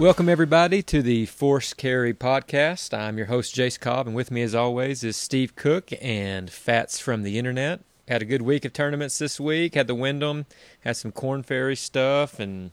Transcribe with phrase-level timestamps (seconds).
[0.00, 2.96] Welcome, everybody, to the Force Carry podcast.
[2.96, 6.98] I'm your host, Jace Cobb, and with me, as always, is Steve Cook and Fats
[6.98, 7.80] from the Internet.
[8.08, 9.74] Had a good week of tournaments this week.
[9.74, 10.46] Had the Wyndham,
[10.84, 12.70] had some Corn Ferry stuff, and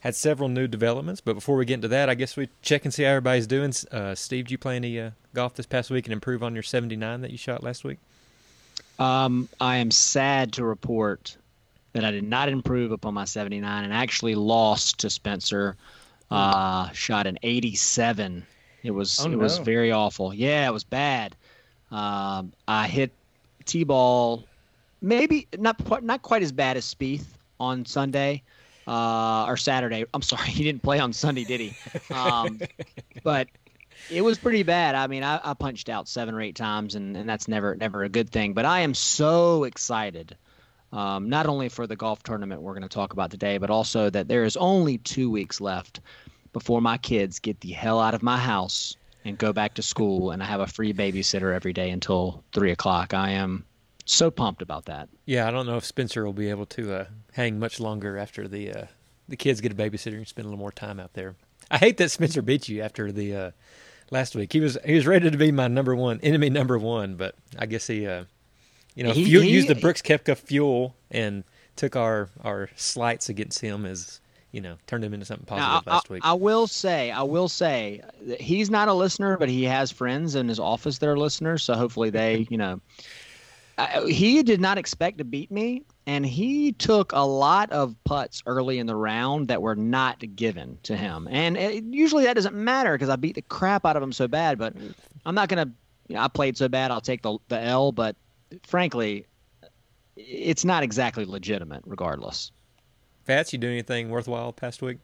[0.00, 1.22] had several new developments.
[1.22, 3.72] But before we get into that, I guess we check and see how everybody's doing.
[3.90, 6.62] Uh, Steve, did you play any uh, golf this past week and improve on your
[6.62, 8.00] 79 that you shot last week?
[8.98, 11.38] Um, I am sad to report
[11.94, 15.74] that I did not improve upon my 79 and actually lost to Spencer
[16.30, 18.46] uh, shot an 87.
[18.82, 19.38] It was oh, it no.
[19.38, 20.32] was very awful.
[20.32, 21.34] Yeah, it was bad.
[21.90, 23.12] Um, I hit
[23.64, 24.44] t-ball,
[25.00, 27.26] maybe not not quite as bad as Spieth
[27.58, 28.42] on Sunday
[28.86, 30.04] uh, or Saturday.
[30.14, 31.76] I'm sorry, he didn't play on Sunday, did he?
[32.12, 32.60] Um,
[33.24, 33.48] but
[34.10, 34.94] it was pretty bad.
[34.94, 38.04] I mean, I, I, punched out seven or eight times, and, and that's never never
[38.04, 38.52] a good thing.
[38.52, 40.36] But I am so excited
[40.92, 44.10] um, not only for the golf tournament we're going to talk about today, but also
[44.10, 46.00] that there is only two weeks left
[46.52, 50.30] before my kids get the hell out of my house and go back to school,
[50.30, 53.12] and I have a free babysitter every day until three o'clock.
[53.12, 53.64] I am
[54.04, 55.08] so pumped about that.
[55.26, 58.46] Yeah, I don't know if Spencer will be able to uh, hang much longer after
[58.46, 58.86] the uh,
[59.28, 61.34] the kids get a babysitter and spend a little more time out there.
[61.70, 63.50] I hate that Spencer beat you after the uh,
[64.10, 64.52] last week.
[64.52, 67.66] He was he was ready to be my number one enemy number one, but I
[67.66, 68.24] guess he uh,
[68.96, 71.44] you know, he, fuel, he, used the Brooks Koepka fuel and
[71.76, 74.20] took our our slights against him as
[74.52, 76.22] you know turned him into something positive now, last I, week.
[76.24, 78.00] I will say, I will say,
[78.40, 81.62] he's not a listener, but he has friends in his office that are listeners.
[81.62, 82.80] So hopefully they, you know,
[84.08, 88.78] he did not expect to beat me, and he took a lot of putts early
[88.78, 91.28] in the round that were not given to him.
[91.30, 94.26] And it, usually that doesn't matter because I beat the crap out of him so
[94.26, 94.56] bad.
[94.56, 94.94] But mm.
[95.26, 95.70] I'm not gonna.
[96.08, 96.90] You know, I played so bad.
[96.90, 98.16] I'll take the the L, but
[98.62, 99.26] frankly,
[100.16, 102.52] it's not exactly legitimate, regardless.
[103.24, 104.98] Fats, you do anything worthwhile past week?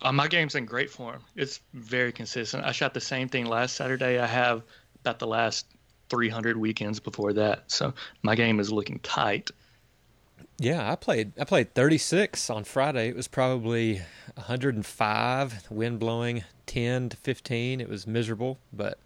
[0.00, 1.22] Uh, my game's in great form.
[1.34, 2.64] It's very consistent.
[2.64, 4.18] I shot the same thing last Saturday.
[4.18, 4.62] I have
[5.00, 5.66] about the last
[6.08, 7.70] 300 weekends before that.
[7.70, 9.50] So my game is looking tight.
[10.58, 11.32] Yeah, I played.
[11.38, 13.08] I played 36 on Friday.
[13.08, 14.02] It was probably
[14.34, 17.80] 105, wind blowing 10 to 15.
[17.80, 18.98] It was miserable, but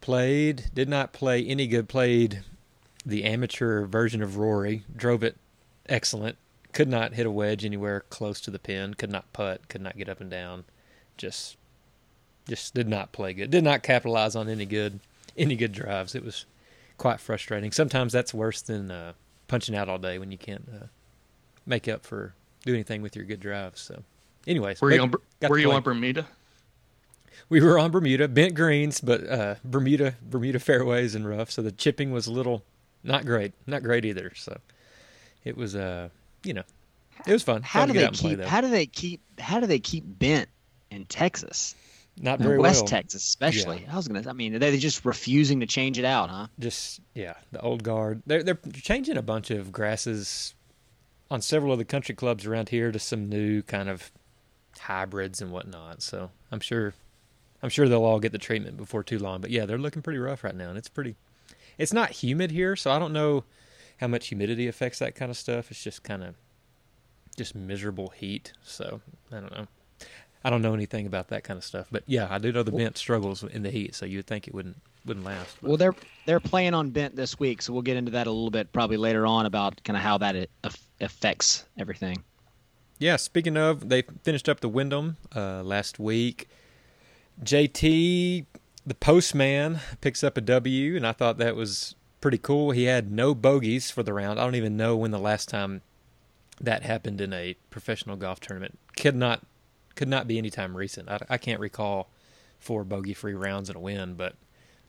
[0.00, 0.70] played.
[0.74, 1.88] Did not play any good.
[1.88, 2.42] Played
[3.04, 5.36] the amateur version of Rory, drove it
[5.88, 6.36] excellent.
[6.72, 8.94] Could not hit a wedge anywhere close to the pin.
[8.94, 9.68] Could not putt.
[9.68, 10.64] Could not get up and down.
[11.16, 11.56] Just,
[12.48, 13.50] just did not play good.
[13.50, 14.98] Did not capitalize on any good,
[15.36, 16.14] any good drives.
[16.14, 16.46] It was
[16.98, 17.70] quite frustrating.
[17.70, 19.12] Sometimes that's worse than uh,
[19.46, 20.86] punching out all day when you can't uh,
[21.66, 23.80] make up for do anything with your good drives.
[23.80, 24.02] So,
[24.46, 25.14] anyways, were you on,
[25.48, 26.26] were you on Bermuda?
[27.48, 31.72] We were on Bermuda, bent greens, but uh, Bermuda Bermuda fairways and rough, so the
[31.72, 32.64] chipping was a little
[33.04, 34.32] not great, not great either.
[34.34, 34.56] So
[35.44, 36.08] it was, uh,
[36.42, 36.64] you know,
[37.26, 37.62] it was fun.
[37.62, 38.40] How do they keep?
[38.40, 39.20] How do they keep?
[39.38, 40.48] How do they keep bent
[40.90, 41.74] in Texas?
[42.20, 42.64] Not very well.
[42.64, 42.88] West well.
[42.88, 43.82] Texas, especially.
[43.82, 43.92] Yeah.
[43.92, 44.28] I was gonna.
[44.28, 46.46] I mean, they're just refusing to change it out, huh?
[46.58, 48.22] Just yeah, the old guard.
[48.26, 50.54] They're they're changing a bunch of grasses
[51.30, 54.12] on several of the country clubs around here to some new kind of
[54.78, 56.02] hybrids and whatnot.
[56.02, 56.94] So I'm sure,
[57.62, 59.40] I'm sure they'll all get the treatment before too long.
[59.40, 61.16] But yeah, they're looking pretty rough right now, and it's pretty
[61.78, 63.44] it's not humid here, so I don't know
[63.98, 65.70] how much humidity affects that kind of stuff.
[65.70, 66.34] It's just kind of
[67.36, 68.52] just miserable heat.
[68.62, 69.00] So
[69.32, 69.66] I don't know.
[70.44, 72.70] I don't know anything about that kind of stuff, but yeah, I do know the
[72.70, 73.94] bent struggles in the heat.
[73.94, 74.76] So you'd think it wouldn't
[75.06, 75.56] wouldn't last.
[75.60, 75.68] But.
[75.68, 75.94] Well, they're
[76.26, 78.98] they're playing on bent this week, so we'll get into that a little bit probably
[78.98, 80.48] later on about kind of how that
[81.00, 82.22] affects everything.
[82.98, 86.48] Yeah, speaking of, they finished up the Wyndham uh, last week.
[87.42, 88.46] JT
[88.86, 92.70] the postman picks up a W, and I thought that was pretty cool.
[92.70, 94.38] He had no bogeys for the round.
[94.38, 95.82] I don't even know when the last time
[96.60, 98.78] that happened in a professional golf tournament.
[98.96, 99.42] Could not
[99.94, 101.08] could not be any time recent.
[101.08, 102.08] I, I can't recall
[102.58, 104.34] four bogey free rounds in a win, but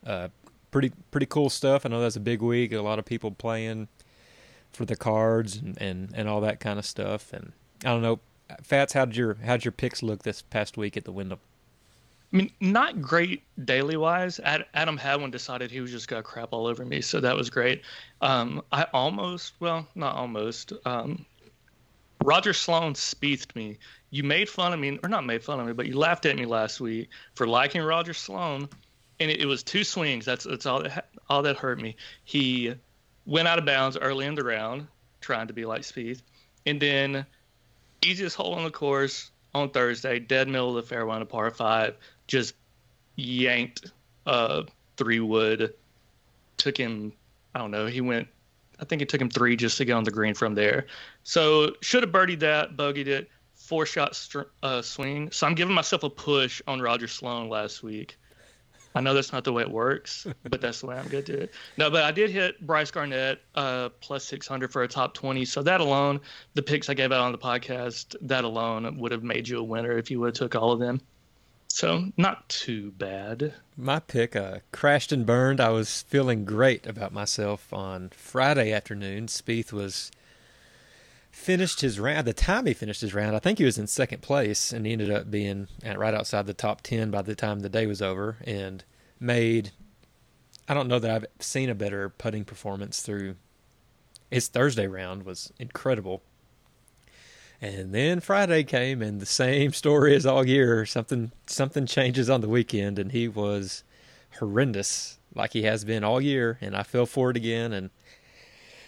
[0.04, 0.28] uh,
[0.70, 1.84] pretty pretty cool stuff.
[1.84, 2.72] I know that's a big week.
[2.72, 3.88] A lot of people playing
[4.72, 7.32] for the cards and, and, and all that kind of stuff.
[7.32, 7.52] And
[7.84, 8.20] I don't know,
[8.62, 11.40] Fats, how did your how'd your picks look this past week at the Wyndham?
[12.32, 14.40] I mean, not great daily wise.
[14.40, 17.82] Adam Hadwin decided he was just gonna crap all over me, so that was great.
[18.20, 20.72] Um, I almost, well, not almost.
[20.84, 21.24] Um,
[22.22, 23.78] Roger Sloan speethed me.
[24.10, 26.36] You made fun of me, or not made fun of me, but you laughed at
[26.36, 28.68] me last week for liking Roger Sloan,
[29.20, 30.24] and it, it was two swings.
[30.24, 31.96] That's that's all that all that hurt me.
[32.24, 32.74] He
[33.26, 34.88] went out of bounds early in the round,
[35.20, 36.22] trying to be like Spieth,
[36.66, 37.24] and then
[38.02, 41.50] easiest hole on the course on Thursday, dead middle of the fairway on a par
[41.50, 41.96] five,
[42.26, 42.54] just
[43.16, 43.90] yanked
[44.26, 44.62] uh,
[44.96, 45.74] three wood.
[46.56, 47.12] Took him,
[47.54, 48.28] I don't know, he went,
[48.80, 50.86] I think it took him three just to get on the green from there.
[51.22, 53.30] So should have birdied that, bogeyed it.
[53.54, 55.30] four shot str- uh, swing.
[55.32, 58.18] So I'm giving myself a push on Roger Sloan last week.
[58.94, 61.36] I know that's not the way it works, but that's the way I'm good to
[61.36, 61.54] do it.
[61.76, 65.44] No, but I did hit Bryce Garnett uh, plus 600 for a top 20.
[65.44, 66.20] So that alone,
[66.54, 69.62] the picks I gave out on the podcast, that alone would have made you a
[69.62, 71.00] winner if you would have took all of them.
[71.76, 73.52] So not too bad.
[73.76, 75.60] My pick uh, crashed and burned.
[75.60, 79.26] I was feeling great about myself on Friday afternoon.
[79.26, 80.10] Spieth was
[81.30, 82.26] finished his round.
[82.26, 84.92] The time he finished his round, I think he was in second place, and he
[84.94, 88.38] ended up being right outside the top ten by the time the day was over,
[88.46, 88.82] and
[89.20, 89.72] made.
[90.66, 93.36] I don't know that I've seen a better putting performance through.
[94.30, 96.22] His Thursday round was incredible.
[97.66, 100.86] And then Friday came, and the same story as all year.
[100.86, 103.82] Something something changes on the weekend, and he was
[104.38, 106.58] horrendous, like he has been all year.
[106.60, 107.90] And I fell for it again, and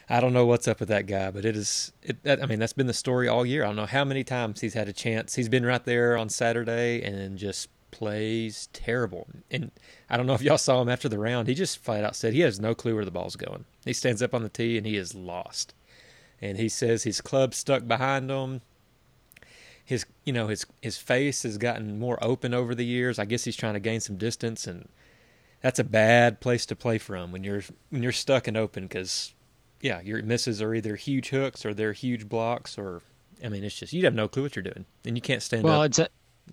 [0.09, 1.93] I don't know what's up with that guy, but it is.
[2.03, 3.65] It, that, I mean, that's been the story all year.
[3.65, 5.35] I don't know how many times he's had a chance.
[5.35, 9.27] He's been right there on Saturday and just plays terrible.
[9.51, 9.73] And
[10.09, 11.49] I don't know if y'all saw him after the round.
[11.49, 13.65] He just flat out said he has no clue where the ball's going.
[13.85, 15.75] He stands up on the tee and he is lost
[16.41, 18.61] and he says his club stuck behind him.
[19.85, 23.19] His you know his his face has gotten more open over the years.
[23.19, 24.89] I guess he's trying to gain some distance, and
[25.63, 29.35] that's a bad place to play from when you're when you're stuck and open because
[29.81, 33.03] yeah, your misses are either huge hooks or they're huge blocks or
[33.43, 35.65] I mean it's just you have no clue what you're doing and you can't stand
[35.65, 35.87] well, up.
[35.87, 36.09] it's a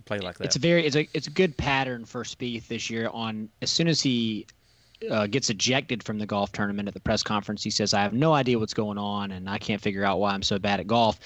[0.05, 0.45] play like that.
[0.45, 3.09] It's a very it's a it's a good pattern for Spieth this year.
[3.11, 4.47] On as soon as he
[5.09, 7.63] uh, gets ejected from the golf tournament at the press conference.
[7.63, 10.33] He says, I have no idea what's going on and I can't figure out why
[10.33, 11.19] I'm so bad at golf.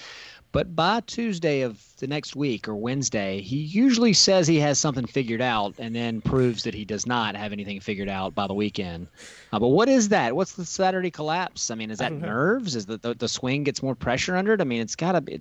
[0.52, 5.06] But by Tuesday of the next week or Wednesday, he usually says he has something
[5.06, 8.54] figured out and then proves that he does not have anything figured out by the
[8.54, 9.06] weekend.
[9.52, 10.34] Uh, but what is that?
[10.34, 11.70] What's the Saturday collapse?
[11.70, 12.74] I mean, is that nerves?
[12.74, 14.60] Is that the, the swing gets more pressure under it?
[14.60, 15.40] I mean, it's got to be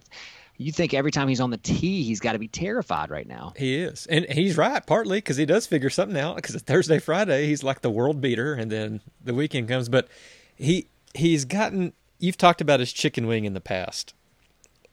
[0.60, 3.54] you think every time he's on the tee, he's got to be terrified right now.
[3.56, 6.36] He is, and he's right partly because he does figure something out.
[6.36, 9.88] Because Thursday, Friday, he's like the world beater, and then the weekend comes.
[9.88, 10.10] But
[10.58, 11.94] he he's gotten.
[12.20, 14.14] You've talked about his chicken wing in the past,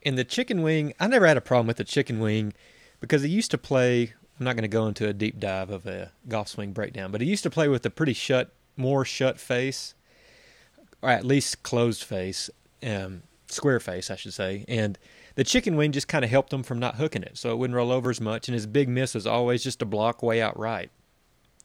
[0.05, 0.95] and the chicken wing.
[1.01, 2.53] I never had a problem with the chicken wing
[3.01, 4.15] because he used to play.
[4.39, 7.21] I'm not going to go into a deep dive of a golf swing breakdown, but
[7.21, 9.95] he used to play with a pretty shut, more shut face,
[11.03, 12.51] or at least closed face,
[12.85, 14.97] um, square face, I should say, and
[15.37, 17.77] the chicken wing just kind of helped him from not hooking it, so it wouldn't
[17.77, 18.49] roll over as much.
[18.49, 20.91] And his big miss was always just a block way out right.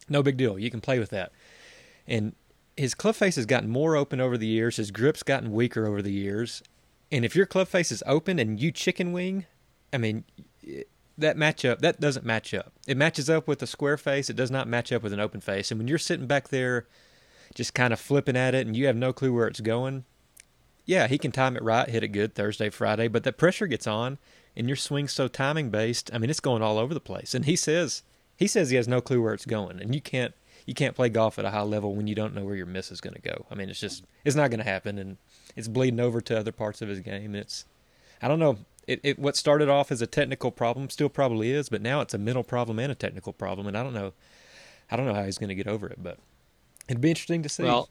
[0.08, 0.60] No big deal.
[0.60, 1.32] You can play with that.
[2.06, 2.36] And
[2.78, 4.78] his club face has gotten more open over the years.
[4.78, 6.62] His grip's gotten weaker over the years.
[7.12, 9.46] And if your club face is open and you chicken wing,
[9.94, 10.24] I mean,
[11.18, 12.74] that matchup that doesn't match up.
[12.88, 14.30] It matches up with a square face.
[14.30, 15.72] It does not match up with an open face.
[15.72, 16.88] And when you're sitting back there,
[17.54, 20.06] just kind of flipping at it, and you have no clue where it's going,
[20.92, 23.88] yeah, he can time it right, hit it good Thursday, Friday, but the pressure gets
[23.88, 24.18] on
[24.58, 26.12] and your swing's so timing based.
[26.14, 27.34] I mean, it's going all over the place.
[27.34, 28.04] And he says
[28.36, 30.34] he says he has no clue where it's going, and you can't
[30.66, 32.92] you can't play golf at a high level when you don't know where your miss
[32.92, 33.46] is going to go.
[33.50, 35.16] I mean, it's just it's not going to happen, and
[35.56, 37.36] it's bleeding over to other parts of his game.
[37.36, 37.64] It's
[38.22, 38.58] I don't know.
[38.86, 42.14] It, it what started off as a technical problem still probably is, but now it's
[42.14, 44.12] a mental problem and a technical problem, and I don't know.
[44.92, 46.18] I don't know how he's going to get over it, but
[46.90, 47.64] it'd be interesting to see.
[47.64, 47.88] Well,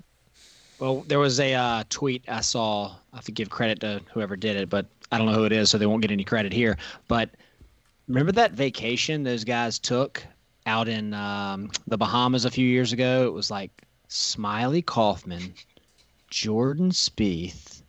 [0.80, 2.94] well, there was a uh, tweet I saw.
[3.12, 5.52] I have to give credit to whoever did it, but I don't know who it
[5.52, 6.78] is, so they won't get any credit here.
[7.06, 7.30] But
[8.08, 10.24] remember that vacation those guys took
[10.66, 13.26] out in um, the Bahamas a few years ago?
[13.26, 13.70] It was like
[14.08, 15.54] Smylie Kaufman,
[16.30, 17.82] Jordan Spieth,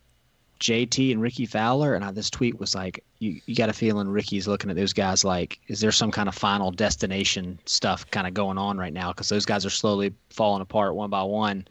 [0.60, 1.94] JT, and Rickie Fowler.
[1.94, 4.92] And I, this tweet was like, you, you got a feeling Rickie's looking at those
[4.92, 8.92] guys like, is there some kind of final destination stuff kind of going on right
[8.92, 9.12] now?
[9.12, 11.66] Because those guys are slowly falling apart one by one.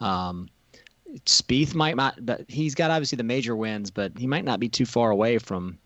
[0.00, 0.48] Um,
[1.24, 4.68] Spieth might not, but he's got obviously the major wins, but he might not be
[4.68, 5.78] too far away from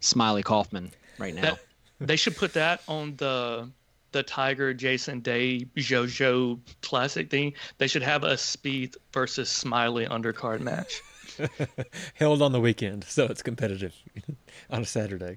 [0.00, 1.42] Smylie Kaufman right now.
[1.42, 1.58] That,
[2.00, 3.70] they should put that on the
[4.12, 7.54] the Tiger Jason Day JoJo Classic thing.
[7.78, 11.02] They should have a Spieth versus Smylie undercard match.
[12.14, 13.94] Held on the weekend, so it's competitive
[14.70, 15.36] on a Saturday.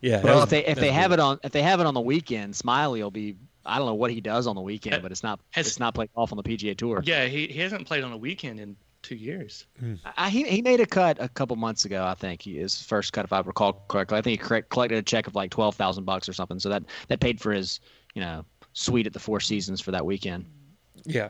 [0.00, 0.22] Yeah.
[0.22, 2.00] Well, was, if they if they have it on if they have it on the
[2.00, 5.22] weekend, Smylie will be I don't know what he does on the weekend, but it's
[5.22, 7.02] not has, it's not playing golf on the PGA Tour.
[7.04, 9.66] Yeah, he, he hasn't played on the weekend in two years.
[9.82, 9.98] Mm.
[10.16, 12.04] I, he he made a cut a couple months ago.
[12.04, 14.18] I think his first cut, if I recall correctly.
[14.18, 16.58] I think he correct, collected a check of like twelve thousand bucks or something.
[16.58, 17.80] So that that paid for his
[18.14, 20.46] you know suite at the Four Seasons for that weekend.
[21.04, 21.28] Yeah,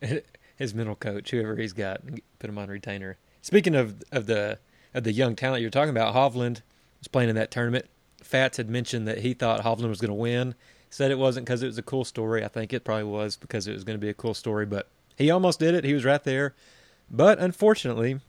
[0.56, 2.00] his mental coach, whoever he's got,
[2.38, 3.18] put him on retainer.
[3.42, 4.58] Speaking of of the
[4.94, 6.62] of the young talent you're talking about, Hovland
[6.98, 7.86] was playing in that tournament.
[8.22, 10.54] Fats had mentioned that he thought Hovland was going to win
[10.90, 12.44] said it wasn't because it was a cool story.
[12.44, 14.88] I think it probably was because it was going to be a cool story, but
[15.16, 15.84] he almost did it.
[15.84, 16.54] He was right there.
[17.10, 18.20] But unfortunately,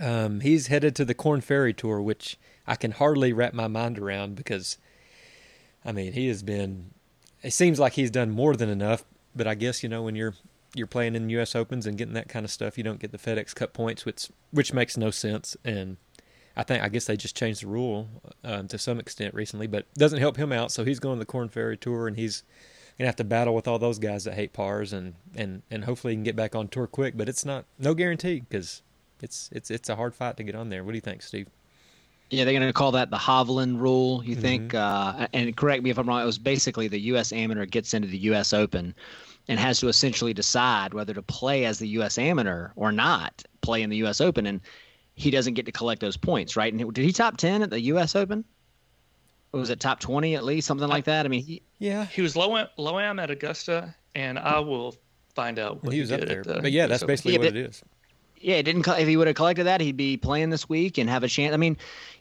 [0.00, 3.98] Um, he's headed to the Corn Ferry Tour, which I can hardly wrap my mind
[3.98, 4.78] around because,
[5.84, 6.92] I mean, he has been.
[7.42, 9.04] It seems like he's done more than enough,
[9.36, 10.34] but I guess you know when you're
[10.74, 11.54] you're playing in U.S.
[11.54, 14.30] Opens and getting that kind of stuff, you don't get the FedEx Cup points, which
[14.50, 15.58] which makes no sense.
[15.62, 15.98] And
[16.56, 18.08] I think I guess they just changed the rule
[18.44, 20.70] um, to some extent recently, but doesn't help him out.
[20.70, 22.42] So he's going to the Corn Ferry Tour, and he's
[22.98, 26.12] gonna have to battle with all those guys that hate pars, and and and hopefully
[26.12, 27.16] he can get back on tour quick.
[27.16, 28.82] But it's not no guarantee because
[29.20, 30.84] it's it's it's a hard fight to get on there.
[30.84, 31.48] What do you think, Steve?
[32.30, 34.24] Yeah, they're going to call that the Hovland rule.
[34.24, 34.42] You mm-hmm.
[34.42, 34.74] think?
[34.74, 36.22] Uh, and correct me if I'm wrong.
[36.22, 37.30] It was basically the U.S.
[37.30, 38.54] Amateur gets into the U.S.
[38.54, 38.94] Open
[39.48, 42.16] and has to essentially decide whether to play as the U.S.
[42.16, 44.22] Amateur or not play in the U.S.
[44.22, 44.62] Open, and
[45.14, 46.72] he doesn't get to collect those points, right?
[46.72, 48.16] And did he top ten at the U.S.
[48.16, 48.44] Open?
[49.52, 51.26] Or was it top twenty at least, something like that?
[51.26, 54.94] I mean, he, yeah, he was low low am at Augusta, and I will
[55.34, 56.42] find out what he was he up there.
[56.42, 57.82] The but yeah, that's basically yeah, what it is.
[58.40, 58.86] Yeah, it didn't.
[58.88, 61.54] If he would have collected that, he'd be playing this week and have a chance.
[61.54, 61.76] I mean,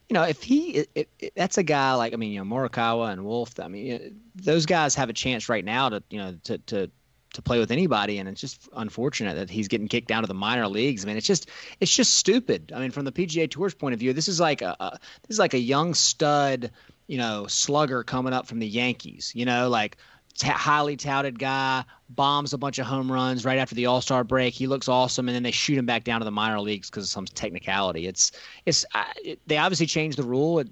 [0.07, 3.11] you know, if he, if, if that's a guy like, I mean, you know, Morikawa
[3.11, 3.59] and Wolff.
[3.59, 6.91] I mean, those guys have a chance right now to, you know, to to
[7.33, 10.33] to play with anybody, and it's just unfortunate that he's getting kicked down to the
[10.33, 11.03] minor leagues.
[11.03, 12.71] I mean, it's just it's just stupid.
[12.75, 14.91] I mean, from the PGA Tour's point of view, this is like a, a
[15.27, 16.71] this is like a young stud,
[17.07, 19.31] you know, slugger coming up from the Yankees.
[19.33, 19.97] You know, like
[20.37, 24.23] t- highly touted guy bombs a bunch of home runs right after the All Star
[24.23, 24.53] break.
[24.53, 27.05] He looks awesome, and then they shoot him back down to the minor leagues because
[27.05, 28.07] of some technicality.
[28.07, 28.31] It's
[28.65, 28.85] it's
[29.23, 30.59] it, they obviously changed the rule.
[30.59, 30.71] It's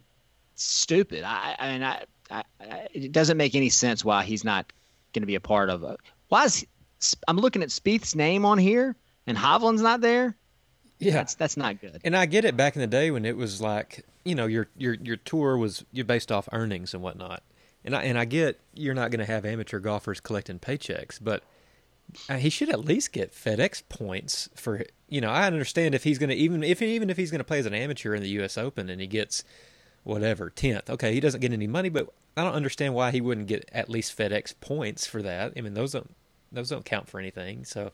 [0.56, 1.24] stupid.
[1.24, 2.44] I, I mean, I, I,
[2.94, 4.72] it doesn't make any sense why he's not
[5.13, 5.84] going to be a part of.
[5.84, 5.98] A,
[6.29, 6.65] why is
[7.27, 8.95] I'm looking at Spieth's name on here
[9.27, 10.36] and Hovland's not there?
[11.00, 12.01] Yeah, that's that's not good.
[12.03, 14.67] And I get it back in the day when it was like you know your
[14.77, 17.43] your your tour was you're based off earnings and whatnot.
[17.86, 21.43] And I and I get you're not going to have amateur golfers collecting paychecks, but
[22.27, 25.29] uh, he should at least get FedEx points for you know.
[25.29, 27.65] I understand if he's going to even if even if he's going to play as
[27.65, 28.57] an amateur in the U.S.
[28.57, 29.43] Open and he gets
[30.03, 30.89] whatever tenth.
[30.89, 33.89] Okay, he doesn't get any money, but I don't understand why he wouldn't get at
[33.89, 35.53] least FedEx points for that.
[35.55, 36.13] I mean, those don't
[36.51, 37.65] those don't count for anything.
[37.65, 37.91] So,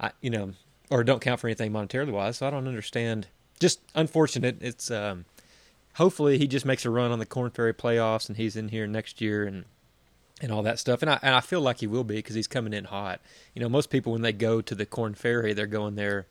[0.00, 0.52] I you know,
[0.90, 2.38] or don't count for anything monetarily wise.
[2.38, 3.28] So I don't understand.
[3.60, 4.58] Just unfortunate.
[4.60, 5.24] It's um,
[5.94, 8.86] hopefully he just makes a run on the Corn Ferry playoffs and he's in here
[8.86, 9.64] next year and
[10.40, 11.02] and all that stuff.
[11.02, 13.20] And I and I feel like he will be because he's coming in hot.
[13.54, 16.26] You know, most people when they go to the Corn Ferry, they're going there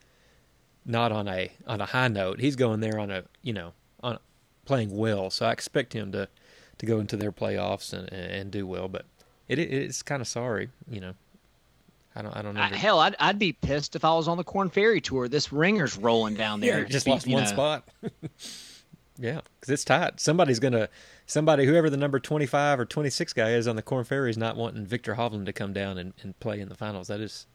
[0.86, 2.40] not on a on a high note.
[2.40, 4.20] He's going there on a you know on
[4.66, 5.30] playing well.
[5.30, 6.28] So I expect him to
[6.78, 8.88] to go into their playoffs and and do well.
[8.88, 9.06] But
[9.48, 11.14] it it's kind of sorry, you know.
[12.16, 12.36] I don't.
[12.36, 12.62] I don't know.
[12.62, 15.28] Hell, I'd I'd be pissed if I was on the Corn Ferry tour.
[15.28, 16.80] This ringer's rolling down there.
[16.80, 17.50] Yeah, just lost one know.
[17.50, 17.88] spot.
[19.22, 20.20] Yeah, because it's tight.
[20.20, 20.90] Somebody's gonna,
[21.28, 24.32] somebody whoever the number twenty five or twenty six guy is on the Corn Ferry
[24.32, 27.08] is not wanting Viktor Hovland to come down and, and play in the finals.
[27.08, 27.46] That is,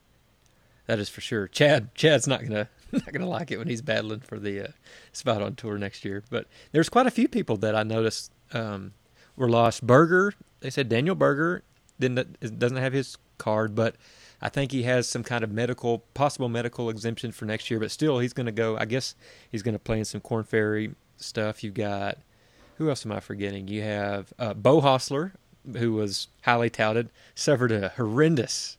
[0.86, 1.48] that is for sure.
[1.48, 4.72] Chad, Chad's not gonna not gonna like it when he's battling for the uh,
[5.10, 6.22] spot on tour next year.
[6.30, 8.92] But there's quite a few people that I noticed um,
[9.34, 9.84] were lost.
[9.84, 11.64] Berger, they said Daniel Berger
[11.98, 13.96] didn't doesn't have his card, but
[14.40, 17.80] I think he has some kind of medical, possible medical exemption for next year.
[17.80, 18.76] But still, he's going to go.
[18.76, 19.14] I guess
[19.50, 21.64] he's going to play in some Corn Ferry stuff.
[21.64, 22.18] You've got
[22.76, 23.68] who else am I forgetting?
[23.68, 25.32] You have uh, Beau Hossler,
[25.76, 28.76] who was highly touted, suffered a horrendous,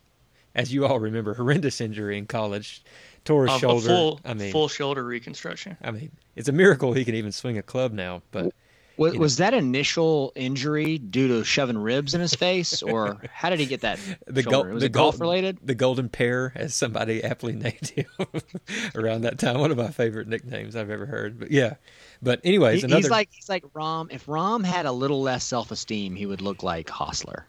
[0.55, 2.83] as you all remember, horrendous injury in college,
[3.25, 3.87] tore his um, shoulder.
[3.87, 5.77] Full, I mean, full shoulder reconstruction.
[5.81, 8.21] I mean, it's a miracle he can even swing a club now.
[8.31, 8.53] But
[8.97, 13.59] was, was that initial injury due to shoving ribs in his face, or how did
[13.59, 13.99] he get that?
[14.25, 15.59] the, go- the it golf related?
[15.63, 18.05] The golden pair, as somebody aptly named him
[18.95, 19.59] around that time.
[19.59, 21.39] One of my favorite nicknames I've ever heard.
[21.39, 21.75] But yeah,
[22.21, 23.01] but anyways, he, another...
[23.01, 24.11] he's like he's like Rahm.
[24.11, 27.43] If Rahm had a little less self esteem, he would look like Hossler.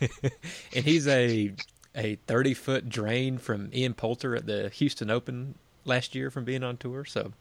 [0.74, 1.52] and he's a
[1.94, 6.62] a thirty foot drain from Ian Poulter at the Houston Open last year from being
[6.62, 7.04] on tour.
[7.04, 7.32] So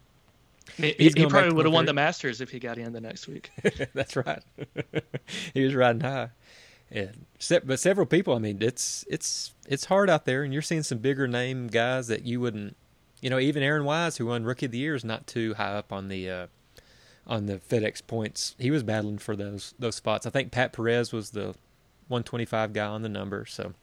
[0.78, 3.52] he, he probably would have won the Masters if he got in the next week.
[3.94, 4.42] That's right.
[5.54, 6.30] he was riding high.
[6.92, 7.26] And
[7.66, 8.36] but several people.
[8.36, 12.08] I mean, it's it's it's hard out there, and you're seeing some bigger name guys
[12.08, 12.76] that you wouldn't.
[13.22, 15.74] You know, even Aaron Wise, who won Rookie of the Year, is not too high
[15.74, 16.48] up on the uh,
[17.26, 18.56] on the FedEx points.
[18.60, 20.26] He was battling for those those spots.
[20.26, 21.56] I think Pat Perez was the
[22.08, 23.46] 125 guy on the number.
[23.48, 23.74] So,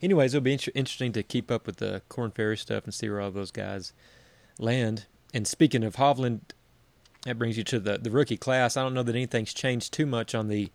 [0.00, 3.08] anyways, it'll be inter- interesting to keep up with the Corn Ferry stuff and see
[3.08, 3.92] where all those guys
[4.58, 6.40] land and speaking of Hovland,
[7.24, 8.74] that brings you to the the rookie class.
[8.74, 10.70] I don't know that anything's changed too much on the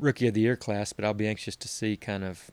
[0.00, 2.50] rookie of the year class, but I'll be anxious to see kind of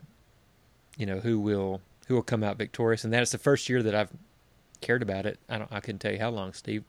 [0.95, 3.03] you know who will who will come out victorious.
[3.03, 4.11] And that is the first year that I've
[4.79, 5.39] cared about it.
[5.49, 6.83] I don't I couldn't tell you how long, Steve.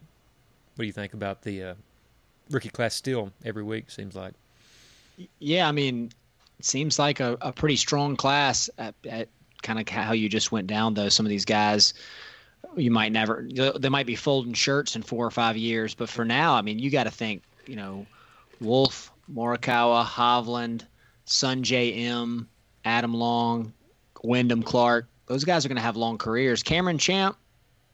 [0.77, 1.75] What do you think about the uh,
[2.51, 4.35] rookie class still every week seems like?
[5.39, 6.13] Yeah, I mean,
[6.59, 9.29] it seems like a, a pretty strong class at, at
[9.63, 11.95] kind of how you just went down though some of these guys
[12.77, 13.47] you might never.
[13.51, 16.79] They might be folding shirts in four or five years, but for now, I mean,
[16.79, 17.43] you got to think.
[17.67, 18.07] You know,
[18.61, 20.83] Wolff Morikawa, Hovland,
[21.27, 22.49] Sungjae Im,
[22.85, 23.73] Adam Long,
[24.23, 25.09] Wyndham Clark.
[25.27, 26.63] Those guys are going to have long careers.
[26.63, 27.37] Cameron Champ,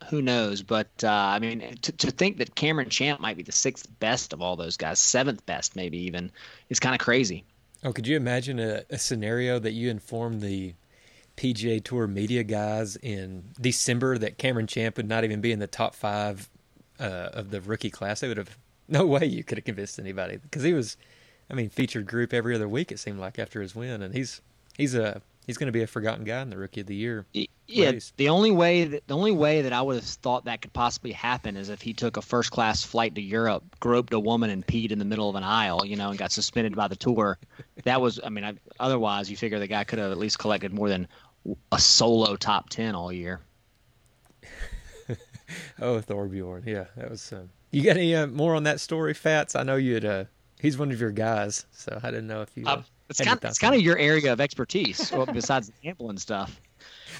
[0.08, 0.62] who knows?
[0.62, 4.32] But uh, I mean, to, to think that Cameron Champ might be the sixth best
[4.32, 6.32] of all those guys, seventh best maybe even,
[6.68, 7.44] is kind of crazy.
[7.84, 10.75] Oh, could you imagine a, a scenario that you inform the
[11.40, 15.66] PGA Tour media guys in December that Cameron Champ would not even be in the
[15.66, 16.50] top five
[16.99, 18.20] uh, of the rookie class?
[18.20, 20.99] They would have no way you could have convinced anybody because he was,
[21.50, 22.92] I mean, featured group every other week.
[22.92, 24.42] It seemed like after his win, and he's
[24.76, 27.25] he's a he's going to be a forgotten guy in the rookie of the year.
[27.32, 28.12] Yeah, race.
[28.18, 31.12] the only way that the only way that I would have thought that could possibly
[31.12, 34.66] happen is if he took a first class flight to Europe, groped a woman and
[34.66, 37.38] peed in the middle of an aisle, you know, and got suspended by the tour.
[37.85, 40.75] That was, I mean, I, otherwise you figure the guy could have at least collected
[40.75, 41.09] more than
[41.73, 43.40] a solo top ten all year.
[45.80, 47.32] oh, Thorbjorn, yeah, that was.
[47.32, 49.54] Um, you got any uh, more on that story, Fats?
[49.54, 50.04] I know you had.
[50.04, 50.25] Uh,
[50.61, 52.66] he's one of your guys, so I didn't know if you.
[52.66, 56.18] Uh, it's kind, of, it's kind of your area of expertise, well, besides the gambling
[56.18, 56.61] stuff.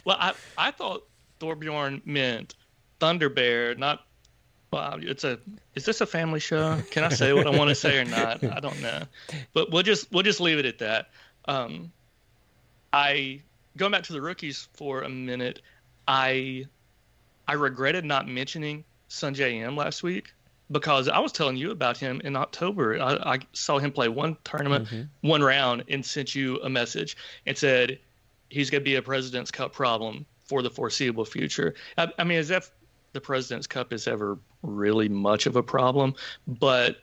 [0.07, 1.07] Well, I I thought
[1.41, 2.55] Thorbjorn meant
[3.01, 4.07] Thunder Bear, not.
[4.73, 5.39] Wow, it's a.
[5.75, 6.81] Is this a family show?
[6.91, 8.43] Can I say what I want to say or not?
[8.43, 9.03] I don't know,
[9.53, 11.11] but we'll just we'll just leave it at that.
[11.47, 11.93] Um,
[12.95, 13.43] I
[13.77, 15.63] going back to the rookies for a minute.
[16.09, 16.65] I
[17.47, 20.33] I regretted not mentioning Sungjae Im last week
[20.71, 23.01] because I was telling you about him in October.
[23.01, 25.29] I, I saw him play one tournament, mm-hmm.
[25.29, 27.17] one round, and sent you a message
[27.47, 27.99] and said
[28.51, 31.75] he's going to be a President's Cup problem for the foreseeable future.
[31.99, 32.71] I, I mean, as if
[33.13, 36.15] the President's Cup is ever really much of a problem,
[36.47, 36.99] but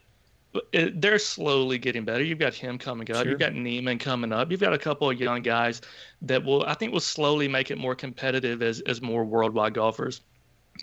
[0.72, 2.22] it, they're slowly getting better.
[2.22, 3.22] You've got him coming up.
[3.22, 3.30] Sure.
[3.30, 4.50] You've got Niemann coming up.
[4.50, 5.80] You've got a couple of young guys
[6.22, 10.22] that will, I think, will slowly make it more competitive as as more worldwide golfers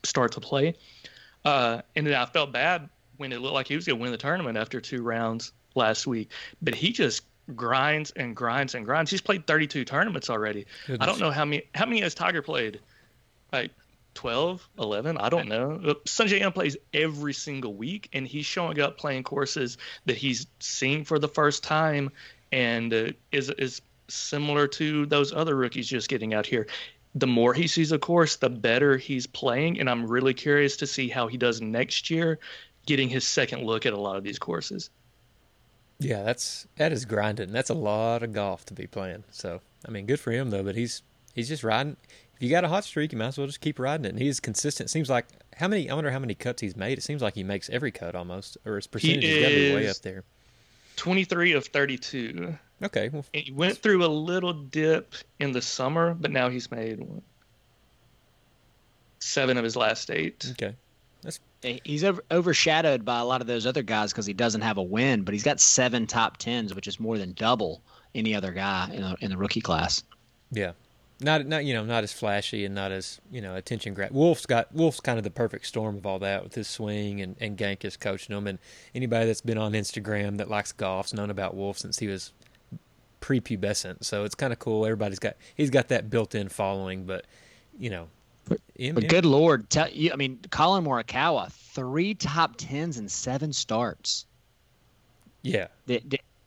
[0.03, 0.75] start to play.
[1.43, 4.11] Uh, and then I felt bad when it looked like he was going to win
[4.11, 6.31] the tournament after two rounds last week.
[6.61, 7.23] But he just
[7.55, 9.11] grinds and grinds and grinds.
[9.11, 10.65] He's played 32 tournaments already.
[10.87, 10.99] Goodness.
[11.01, 12.79] I don't know how many how many has Tiger played?
[13.51, 13.71] Like
[14.15, 15.79] 12, 11, I don't know.
[15.85, 21.03] Uh, Sungjae plays every single week and he's showing up playing courses that he's seen
[21.03, 22.09] for the first time
[22.51, 26.67] and uh, is is similar to those other rookies just getting out here
[27.15, 29.79] the more he sees a course, the better he's playing.
[29.79, 32.39] And I'm really curious to see how he does next year,
[32.85, 34.89] getting his second look at a lot of these courses.
[35.97, 37.53] Yeah, that's that is grinding.
[37.53, 39.23] That's a lot of golf to be playing.
[39.31, 40.61] So I mean, good for him though.
[40.61, 41.01] But he's
[41.33, 41.95] he's just riding.
[42.35, 44.09] If you got a hot streak, you might as well just keep riding it.
[44.09, 44.89] And he's consistent.
[44.89, 45.89] Seems like how many?
[45.89, 46.97] I wonder how many cuts he's made.
[46.97, 49.55] It seems like he makes every cut almost, or his percentage he has got to
[49.55, 50.23] be way up there.
[50.95, 52.57] Twenty three of thirty two.
[52.83, 53.09] Okay.
[53.09, 57.21] Well, he went through a little dip in the summer, but now he's made one,
[59.19, 60.45] seven of his last eight.
[60.51, 60.75] Okay.
[61.21, 61.39] That's...
[61.83, 64.83] He's over, overshadowed by a lot of those other guys because he doesn't have a
[64.83, 67.81] win, but he's got seven top tens, which is more than double
[68.13, 70.03] any other guy in the, in the rookie class.
[70.51, 70.73] Yeah,
[71.21, 74.11] not not you know not as flashy and not as you know attention grab.
[74.11, 77.35] Wolff's got Wolff's kind of the perfect storm of all that with his swing and
[77.39, 78.59] and Gankas coaching him and
[78.93, 82.33] anybody that's been on Instagram that likes golf's known about Wolff since he was
[83.21, 84.03] prepubescent.
[84.03, 84.85] So it's kind of cool.
[84.85, 87.25] Everybody's got he's got that built-in following, but
[87.77, 88.07] you know.
[88.47, 90.13] But, but good lord, tell you.
[90.13, 94.27] I mean, Collin Morikawa, three top tens and seven starts.
[95.41, 95.67] Yeah,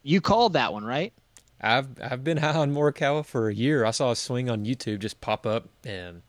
[0.04, 1.12] you called that one, right?
[1.60, 3.84] I've I've been high on Morikawa for a year.
[3.84, 6.22] I saw a swing on YouTube just pop up, and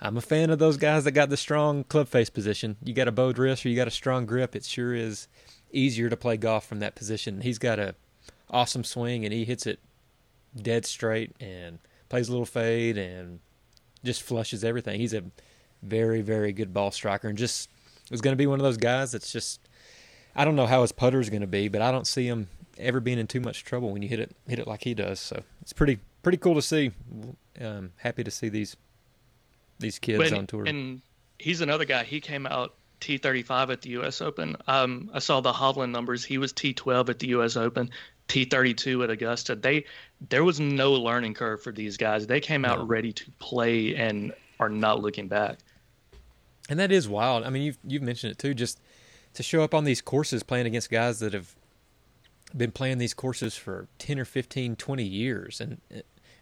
[0.00, 2.76] I'm a fan of those guys that got the strong club face position.
[2.82, 4.56] You got a bowed wrist or you got a strong grip.
[4.56, 5.28] It sure is
[5.72, 7.40] easier to play golf from that position.
[7.40, 7.94] He's got a
[8.50, 9.78] awesome swing, and he hits it
[10.56, 13.40] dead straight and plays a little fade and
[14.04, 15.00] just flushes everything.
[15.00, 15.24] He's a
[15.82, 17.70] very, very good ball striker, and just
[18.10, 19.60] is going to be one of those guys that's just.
[20.36, 22.48] I don't know how his putter is going to be, but I don't see him
[22.78, 25.20] ever being in too much trouble when you hit it hit it like he does.
[25.20, 26.92] So it's pretty pretty cool to see.
[27.60, 28.76] Um, happy to see these
[29.78, 30.64] these kids when, on tour.
[30.64, 31.02] And
[31.38, 32.04] he's another guy.
[32.04, 34.20] He came out T35 at the U.S.
[34.20, 34.56] Open.
[34.66, 36.24] Um, I saw the Hovland numbers.
[36.24, 37.56] He was T12 at the U.S.
[37.56, 37.90] Open.
[38.28, 39.54] T32 at Augusta.
[39.54, 39.84] They
[40.30, 42.26] there was no learning curve for these guys.
[42.26, 45.58] They came out ready to play and are not looking back.
[46.70, 47.44] And that is wild.
[47.44, 48.54] I mean, you've you've mentioned it too.
[48.54, 48.80] Just
[49.34, 51.54] to show up on these courses playing against guys that have
[52.56, 55.80] been playing these courses for 10 or 15, 20 years and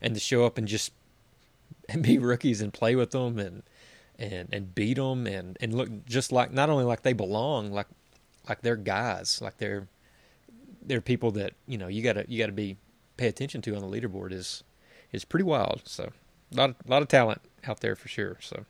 [0.01, 0.93] and to show up and just
[2.01, 3.63] be rookies and play with them and
[4.19, 7.87] and and beat them and and look just like not only like they belong like
[8.49, 9.89] like they're guys like they're
[10.85, 12.77] there are people that you know you gotta you gotta be
[13.17, 14.65] pay attention to on the leaderboard is
[15.13, 15.83] is pretty wild.
[15.85, 16.11] So
[16.53, 18.39] a lot of, a lot of talent out there for sure.
[18.41, 18.65] So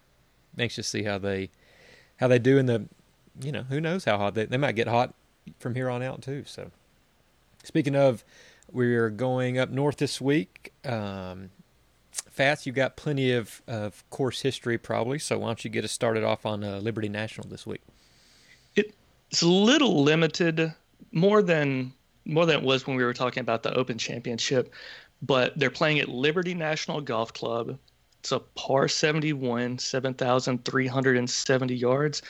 [0.59, 1.51] anxious to see how they
[2.17, 2.87] how they do in the
[3.41, 5.15] you know who knows how hot they they might get hot
[5.59, 6.45] from here on out too.
[6.47, 6.71] So
[7.63, 8.25] speaking of,
[8.71, 10.73] we're going up north this week.
[10.85, 11.51] Um,
[12.13, 15.93] Fats, you got plenty of, of course history probably, so why don't you get us
[15.93, 17.83] started off on uh, Liberty National this week?
[18.75, 18.95] It,
[19.31, 20.75] it's a little limited,
[21.13, 21.93] more than
[22.25, 24.73] more than it was when we were talking about the Open Championship,
[25.21, 27.79] but they're playing at Liberty National Golf Club.
[28.21, 32.23] It's a par 71, 7,370 yards.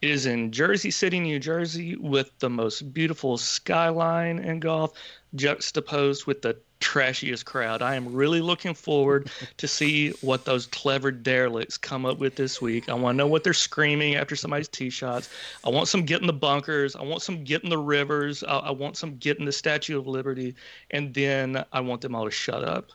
[0.00, 4.92] It is in Jersey City, New Jersey, with the most beautiful skyline in golf,
[5.34, 7.82] juxtaposed with the trashiest crowd.
[7.82, 12.60] I am really looking forward to see what those clever derelicts come up with this
[12.62, 12.88] week.
[12.88, 15.28] I want to know what they're screaming after somebody's tee shots.
[15.64, 16.94] I want some getting the bunkers.
[16.94, 18.44] I want some getting the rivers.
[18.44, 20.54] I, I want some getting the Statue of Liberty,
[20.92, 22.90] and then I want them all to shut up.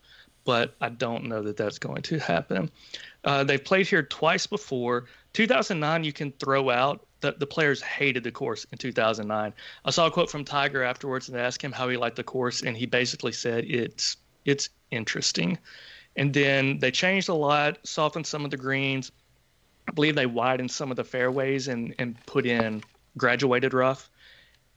[0.45, 2.69] But I don't know that that's going to happen.
[3.23, 5.05] Uh, they've played here twice before.
[5.33, 9.53] 2009, you can throw out the, the players hated the course in 2009.
[9.85, 12.23] I saw a quote from Tiger afterwards and they asked him how he liked the
[12.23, 15.57] course, and he basically said it's it's interesting.
[16.17, 19.11] And then they changed a lot, softened some of the greens.
[19.87, 22.83] I believe they widened some of the fairways and and put in
[23.17, 24.09] graduated rough,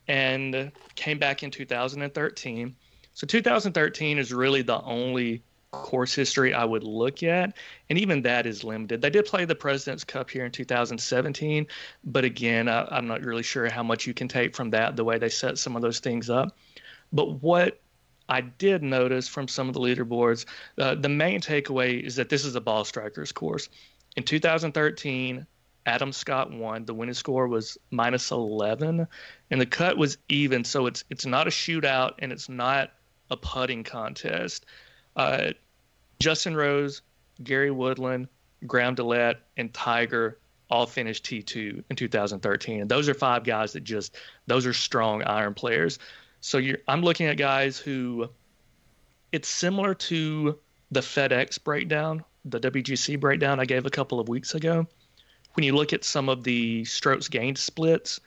[0.07, 2.77] and came back in 2013.
[3.13, 7.57] So 2013 is really the only course history I would look at,
[7.91, 9.03] and even that is limited.
[9.03, 11.67] They did play the President's Cup here in 2017,
[12.05, 15.05] but again, I, am not really sure how much you can take from that, the
[15.05, 16.57] way they set some of those things up.
[17.13, 17.81] But what
[18.29, 20.47] I did notice from some of the leaderboards,
[20.79, 23.69] uh, the main takeaway is that this is a ball strikers course.
[24.17, 25.47] In 2013,
[25.87, 26.85] Adam Scott won.
[26.85, 29.07] The winning score was minus 11,
[29.51, 30.65] and the cut was even.
[30.65, 32.93] So it's it's not a shootout and it's not
[33.31, 34.67] a putting contest.
[35.17, 35.53] Uh,
[36.21, 37.03] Justin Rose,
[37.43, 38.29] Gary Woodland,
[38.67, 40.39] Graham DeLaet, and Tiger
[40.71, 42.81] all finished T2 in 2013.
[42.81, 45.99] And those are five guys that just, those are strong iron players.
[46.41, 48.29] So you're, I'm looking at guys who,
[49.33, 50.59] it's similar to
[50.91, 54.87] the FedEx breakdown, the WGC breakdown I gave a couple of weeks ago.
[55.55, 58.21] When you look at some of the strokes gained splits,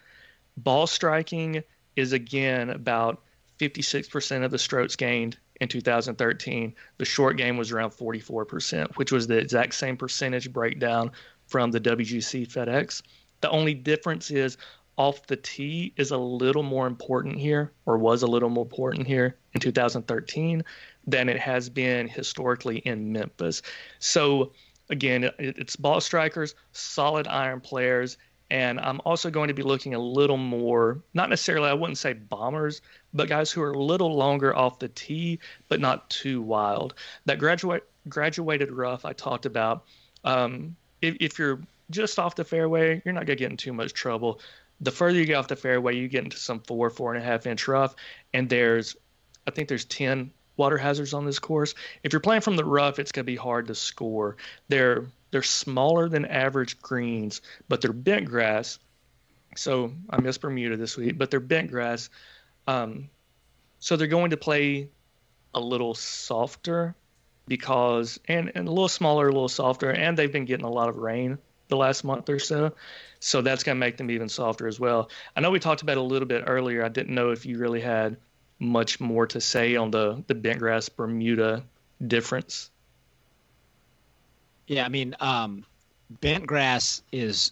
[0.57, 1.63] ball striking
[1.95, 3.21] is again about
[3.59, 6.73] 56% of the strokes gained in 2013.
[6.97, 11.11] The short game was around 44%, which was the exact same percentage breakdown
[11.47, 13.01] from the WGC FedEx.
[13.41, 14.57] The only difference is
[14.97, 19.07] off the tee is a little more important here, or was a little more important
[19.07, 20.63] here in 2013
[21.07, 23.61] than it has been historically in Memphis.
[23.99, 24.51] So,
[24.89, 28.17] again, it's ball strikers, solid iron players,
[28.51, 32.13] and I'm also going to be looking a little more, not necessarily, I wouldn't say
[32.13, 32.81] bombers,
[33.13, 36.95] but guys who are a little longer off the tee, but not too wild.
[37.25, 39.85] That graduate graduated rough I talked about.
[40.23, 41.59] Um, if, if you're
[41.91, 44.39] just off the fairway, you're not going to get in too much trouble.
[44.81, 47.25] The further you get off the fairway, you get into some four, four and a
[47.25, 47.95] half inch rough,
[48.33, 48.95] and there's,
[49.45, 51.75] I think there's 10 water hazards on this course.
[52.03, 54.37] If you're playing from the rough, it's going to be hard to score.
[54.67, 58.79] They're they're smaller than average greens, but they're bent grass.
[59.55, 62.09] So I missed Bermuda this week, but they're bent grass.
[62.67, 63.09] Um,
[63.79, 64.89] so they're going to play
[65.53, 66.95] a little softer
[67.47, 70.89] because and, and a little smaller, a little softer, and they've been getting a lot
[70.89, 71.37] of rain
[71.67, 72.73] the last month or so.
[73.19, 75.09] So that's going to make them even softer as well.
[75.35, 76.83] I know we talked about it a little bit earlier.
[76.83, 78.17] I didn't know if you really had
[78.59, 81.63] much more to say on the the bent grass Bermuda
[82.05, 82.69] difference.
[84.69, 85.65] Yeah, I mean, um,
[86.21, 87.51] bent grass is,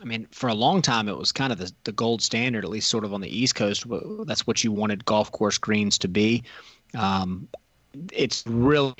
[0.00, 2.70] I mean, for a long time it was kind of the, the gold standard, at
[2.70, 3.84] least sort of on the East Coast.
[4.24, 6.42] That's what you wanted golf course greens to be.
[6.96, 7.46] Um,
[8.10, 8.94] it's really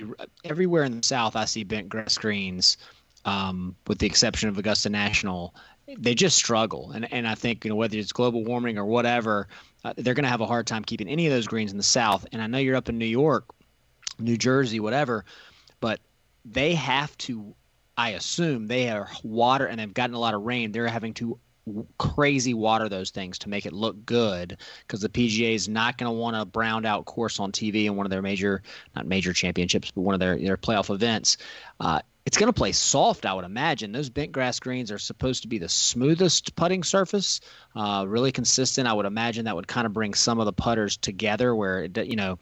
[0.44, 1.34] everywhere in the South.
[1.34, 2.76] I see bent grass greens,
[3.24, 5.54] um, with the exception of Augusta National.
[5.98, 9.48] They just struggle, and and I think you know whether it's global warming or whatever,
[9.84, 11.82] uh, they're going to have a hard time keeping any of those greens in the
[11.82, 12.26] South.
[12.32, 13.46] And I know you're up in New York,
[14.18, 15.24] New Jersey, whatever,
[15.80, 16.00] but
[16.44, 17.54] they have to
[17.96, 20.72] I assume they are water and they've gotten a lot of rain.
[20.72, 21.38] They're having to
[21.98, 26.12] crazy water those things to make it look good because the PGA is not going
[26.12, 28.62] to want a browned out course on TV in one of their major,
[28.94, 31.38] not major championships, but one of their, their playoff events.
[31.80, 33.92] Uh, it's going to play soft, I would imagine.
[33.92, 37.40] Those bent grass greens are supposed to be the smoothest putting surface,
[37.76, 38.88] uh, really consistent.
[38.88, 42.16] I would imagine that would kind of bring some of the putters together, where you
[42.16, 42.38] know,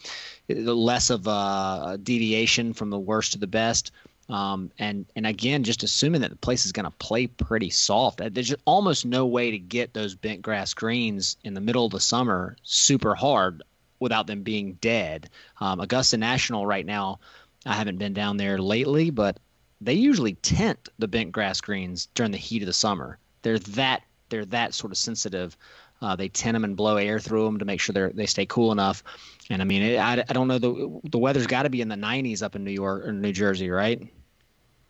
[0.49, 3.91] less of a deviation from the worst to the best.
[4.29, 8.21] Um, and and again, just assuming that the place is going to play pretty soft.
[8.21, 11.93] Uh, there's almost no way to get those bent grass greens in the middle of
[11.93, 13.63] the summer super hard
[13.99, 15.29] without them being dead.
[15.61, 17.19] Um, Augusta National right now,
[17.67, 19.39] I haven't been down there lately, but
[19.85, 23.19] they usually tent the bent grass greens during the heat of the summer.
[23.43, 25.57] They're that they're that sort of sensitive.
[26.01, 28.47] Uh, they tent them and blow air through them to make sure they they stay
[28.47, 29.03] cool enough.
[29.51, 31.89] And I mean, it, I, I don't know the the weather's got to be in
[31.89, 34.09] the 90s up in New York or New Jersey, right?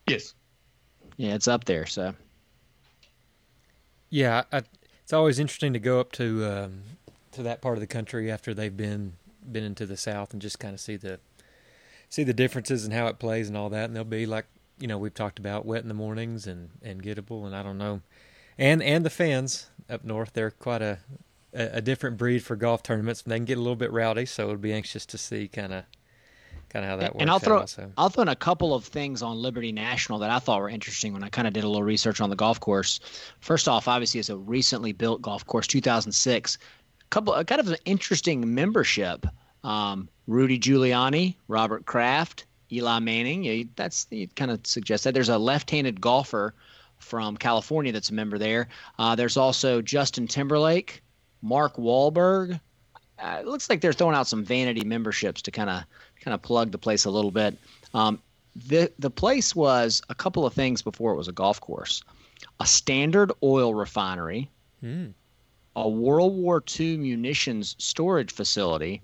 [0.08, 0.34] Yes.
[1.16, 1.86] Yeah, it's up there.
[1.86, 2.14] So.
[4.10, 4.62] Yeah, I,
[5.02, 6.82] it's always interesting to go up to um,
[7.32, 9.14] to that part of the country after they've been
[9.50, 11.18] been into the South and just kind of see the
[12.08, 13.86] see the differences and how it plays and all that.
[13.86, 14.46] And they'll be like,
[14.82, 17.78] you know, we've talked about wet in the mornings and and gettable, and I don't
[17.78, 18.02] know,
[18.58, 20.98] and and the fans up north, they're quite a
[21.54, 23.22] a, different breed for golf tournaments.
[23.22, 25.84] They can get a little bit rowdy, so we'll be anxious to see kind of
[26.70, 27.20] kind of how that works.
[27.20, 27.64] And I'll throw.
[27.96, 31.12] I'll throw in a couple of things on Liberty National that I thought were interesting
[31.12, 33.00] when I kind of did a little research on the golf course.
[33.40, 36.58] First off, obviously, it's a recently built golf course, 2006.
[37.10, 39.26] Couple kind of an interesting membership.
[39.62, 43.44] Um, Rudy Giuliani, Robert Kraft, Eli Manning.
[43.44, 46.54] Yeah, that's you kind of suggest that there's a left-handed golfer
[46.98, 48.68] from California that's a member there.
[48.98, 51.02] Uh, there's also Justin Timberlake,
[51.42, 52.60] Mark Wahlberg.
[53.18, 55.84] Uh, it looks like they're throwing out some vanity memberships to kind of
[56.20, 57.56] kind of plug the place a little bit.
[57.94, 58.20] Um,
[58.54, 62.02] the the place was a couple of things before it was a golf course,
[62.60, 64.48] a standard oil refinery,
[64.82, 65.12] mm.
[65.76, 69.02] a World War II munitions storage facility,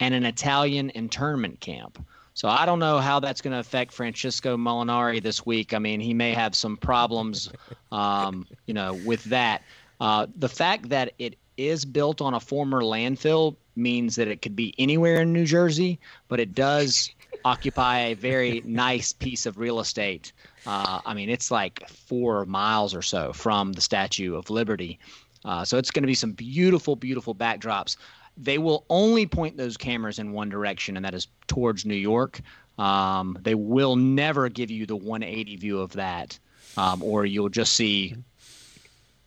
[0.00, 2.04] and an Italian internment camp.
[2.38, 5.74] So I don't know how that's going to affect Francesco Molinari this week.
[5.74, 7.50] I mean, he may have some problems,
[7.90, 9.64] um, you know, with that.
[10.00, 14.54] Uh, the fact that it is built on a former landfill means that it could
[14.54, 15.98] be anywhere in New Jersey,
[16.28, 17.10] but it does
[17.44, 20.30] occupy a very nice piece of real estate.
[20.64, 25.00] Uh, I mean, it's like four miles or so from the Statue of Liberty.
[25.44, 27.96] Uh, so it's going to be some beautiful, beautiful backdrops.
[28.40, 32.40] They will only point those cameras in one direction, and that is towards New York.
[32.78, 36.38] Um, they will never give you the 180 view of that,
[36.76, 38.14] um, or you'll just see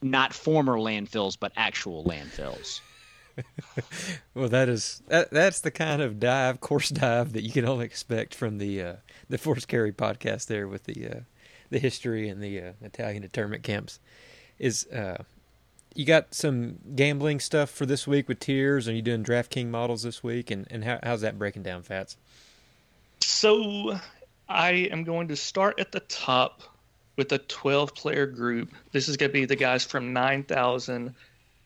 [0.02, 2.80] not former landfills, but actual landfills.
[4.34, 7.86] well, that is that, that's the kind of dive, course dive that you can only
[7.86, 8.95] expect from the uh,
[9.30, 11.19] the Force Carry podcast there with the uh,
[11.69, 14.00] the history and the uh, Italian internment camps.
[14.60, 15.24] Is uh,
[15.93, 18.88] you got some gambling stuff for this week with tiers?
[18.88, 20.51] Are you doing DraftKings models this week?
[20.51, 22.17] And and how, how's that breaking down, Fats?
[23.21, 23.99] So
[24.47, 26.62] I am going to start at the top
[27.15, 28.71] with a 12 player group.
[28.91, 31.13] This is going to be the guys from 9,000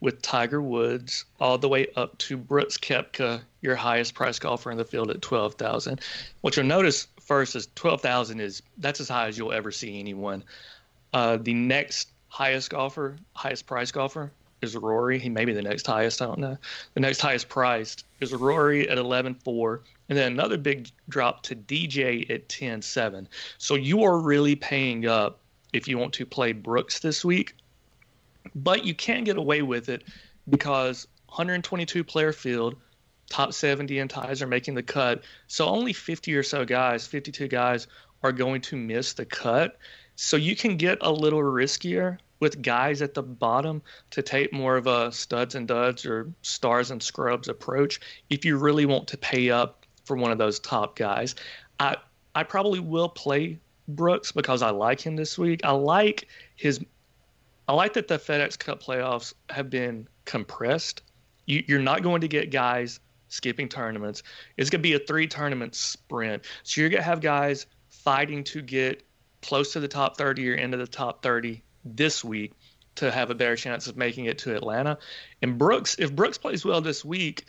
[0.02, 4.78] with Tiger Woods all the way up to Brooks Koepka, your highest price golfer in
[4.78, 6.02] the field at 12,000.
[6.42, 10.44] What you'll notice first is 12,000 is that's as high as you'll ever see anyone.
[11.14, 14.30] Uh, the next highest golfer, highest price golfer
[14.62, 15.18] is Rory.
[15.18, 16.22] He may be the next highest.
[16.22, 16.58] I don't know.
[16.94, 19.80] The next highest priced is Rory at 11.4.
[20.10, 23.28] And then another big drop to DJ at 10.7.
[23.58, 25.40] So you are really paying up
[25.72, 27.56] if you want to play Brooks this week.
[28.54, 30.04] But you can get away with it
[30.50, 32.76] because 122 player field,
[33.30, 35.24] top 70 and ties are making the cut.
[35.48, 37.88] So only 50 or so guys, 52 guys,
[38.24, 39.78] are going to miss the cut.
[40.18, 43.82] So you can get a little riskier with guys at the bottom
[44.12, 48.56] to take more of a studs and duds or stars and scrubs approach if you
[48.56, 51.34] really want to pay up for one of those top guys.
[51.80, 51.98] I
[52.36, 55.62] I probably will play Brooks because I like him this week.
[55.64, 56.86] I like his.
[57.68, 61.02] I like that the FedEx Cup playoffs have been compressed.
[61.48, 64.22] You, you're not going to get guys skipping tournaments.
[64.58, 66.46] It's going to be a three tournament sprint.
[66.62, 69.02] So you're going to have guys fighting to get
[69.42, 72.54] close to the top 30 or into the top 30 this week
[72.96, 74.98] to have a better chance of making it to Atlanta.
[75.42, 77.46] And Brooks, if Brooks plays well this week,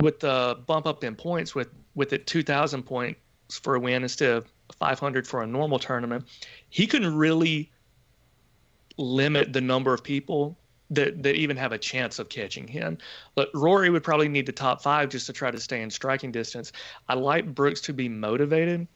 [0.00, 3.18] with the bump up in points, with with it 2,000 points
[3.50, 4.46] for a win instead of
[4.78, 6.26] 500 for a normal tournament,
[6.68, 7.70] he can really
[8.96, 10.56] limit the number of people
[10.90, 12.98] that that even have a chance of catching him.
[13.34, 16.30] But Rory would probably need the top five just to try to stay in striking
[16.30, 16.72] distance.
[17.08, 18.86] I like Brooks to be motivated.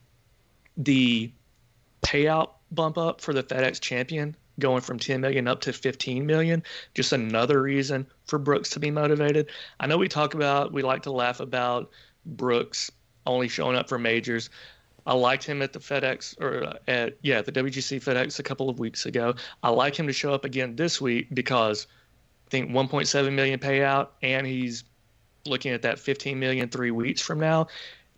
[0.76, 1.32] The
[2.02, 6.62] payout bump up for the FedEx champion going from 10 million up to 15 million
[6.94, 9.48] just another reason for brooks to be motivated
[9.80, 11.90] i know we talk about we like to laugh about
[12.26, 12.90] brooks
[13.26, 14.50] only showing up for majors
[15.06, 18.78] I liked him at the FedEx or at yeah the WGC FedEx a couple of
[18.78, 19.35] weeks ago.
[19.62, 21.87] I like him to show up again this week because
[22.46, 24.85] I think 1.7 million payout and he's
[25.44, 27.66] looking at that 15 million three weeks from now.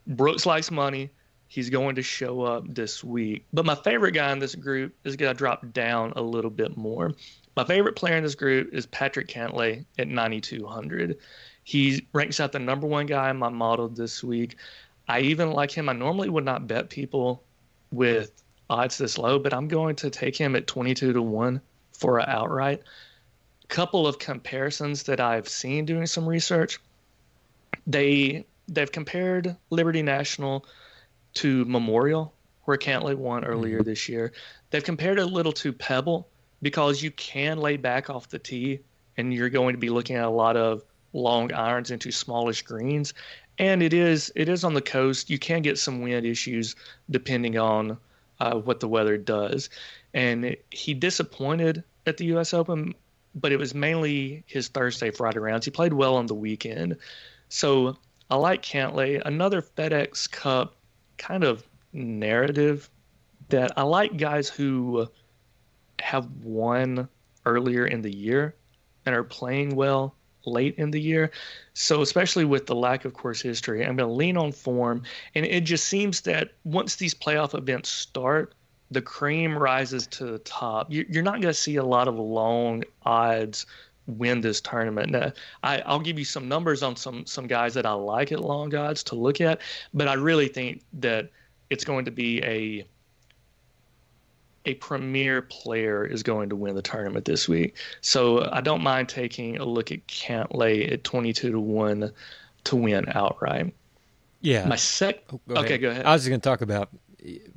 [0.06, 1.10] Brooks likes money.
[1.48, 3.44] He's going to show up this week.
[3.52, 6.76] But my favorite guy in this group is going to drop down a little bit
[6.76, 7.12] more.
[7.57, 11.18] My favorite player in this group is Patrick Cantlay at 9,200.
[11.62, 14.57] He ranks out the number one guy in my model this week.
[15.09, 15.88] I even like him.
[15.88, 17.42] I normally would not bet people
[17.92, 18.33] with
[18.68, 21.61] odds this low, but I'm going to take him at 22 to 1
[21.92, 22.83] for an outright.
[23.68, 26.78] Couple of comparisons that I've seen doing some research.
[27.87, 30.66] They they've compared Liberty National
[31.35, 32.33] to Memorial,
[32.64, 33.88] where Cantlay won earlier mm-hmm.
[33.88, 34.33] this year.
[34.70, 36.29] They've compared it a little to Pebble
[36.62, 38.81] because you can lay back off the tee
[39.16, 43.14] and you're going to be looking at a lot of long irons into smallish greens.
[43.59, 45.31] And it is it is on the coast.
[45.31, 46.75] You can get some wind issues
[47.11, 47.97] depending on
[48.40, 49.70] uh, what the weather does.
[50.12, 52.53] And he disappointed at the U.S.
[52.53, 52.94] Open,
[53.35, 55.64] but it was mainly his Thursday, Friday rounds.
[55.64, 56.97] He played well on the weekend.
[57.49, 57.97] So
[58.31, 59.23] I like Cantlay.
[59.25, 60.75] Another FedEx Cup
[61.18, 62.90] kind of narrative
[63.48, 65.09] that I like guys who
[66.00, 67.09] have won
[67.46, 68.55] earlier in the year
[69.07, 70.14] and are playing well
[70.46, 71.31] late in the year.
[71.72, 75.03] So, especially with the lack of course history, I'm going to lean on form.
[75.35, 78.55] And it just seems that once these playoff events start,
[78.90, 80.88] the cream rises to the top.
[80.90, 83.66] You're not going to see a lot of long odds
[84.06, 85.10] win this tournament.
[85.10, 88.40] Now, I, I'll give you some numbers on some some guys that I like at
[88.40, 89.60] long odds to look at,
[89.92, 91.30] but I really think that
[91.70, 92.86] it's going to be a
[94.66, 97.76] a premier player is going to win the tournament this week.
[98.00, 102.10] So I don't mind taking a look at Cantlay at 22 to 1
[102.64, 103.74] to win outright.
[104.40, 104.66] Yeah.
[104.66, 105.22] My sec.
[105.32, 106.06] Oh, go okay, go ahead.
[106.06, 106.90] I was going to talk about.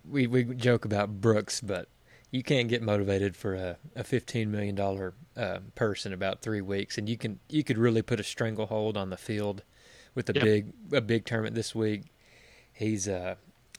[0.10, 1.90] We we joke about Brooks, but
[2.32, 6.62] you can't get motivated for a, a fifteen million dollar uh, purse in about three
[6.62, 9.64] weeks, and you can you could really put a stranglehold on the field
[10.16, 10.44] with a yep.
[10.44, 12.04] big a big tournament this week.
[12.74, 13.36] He's uh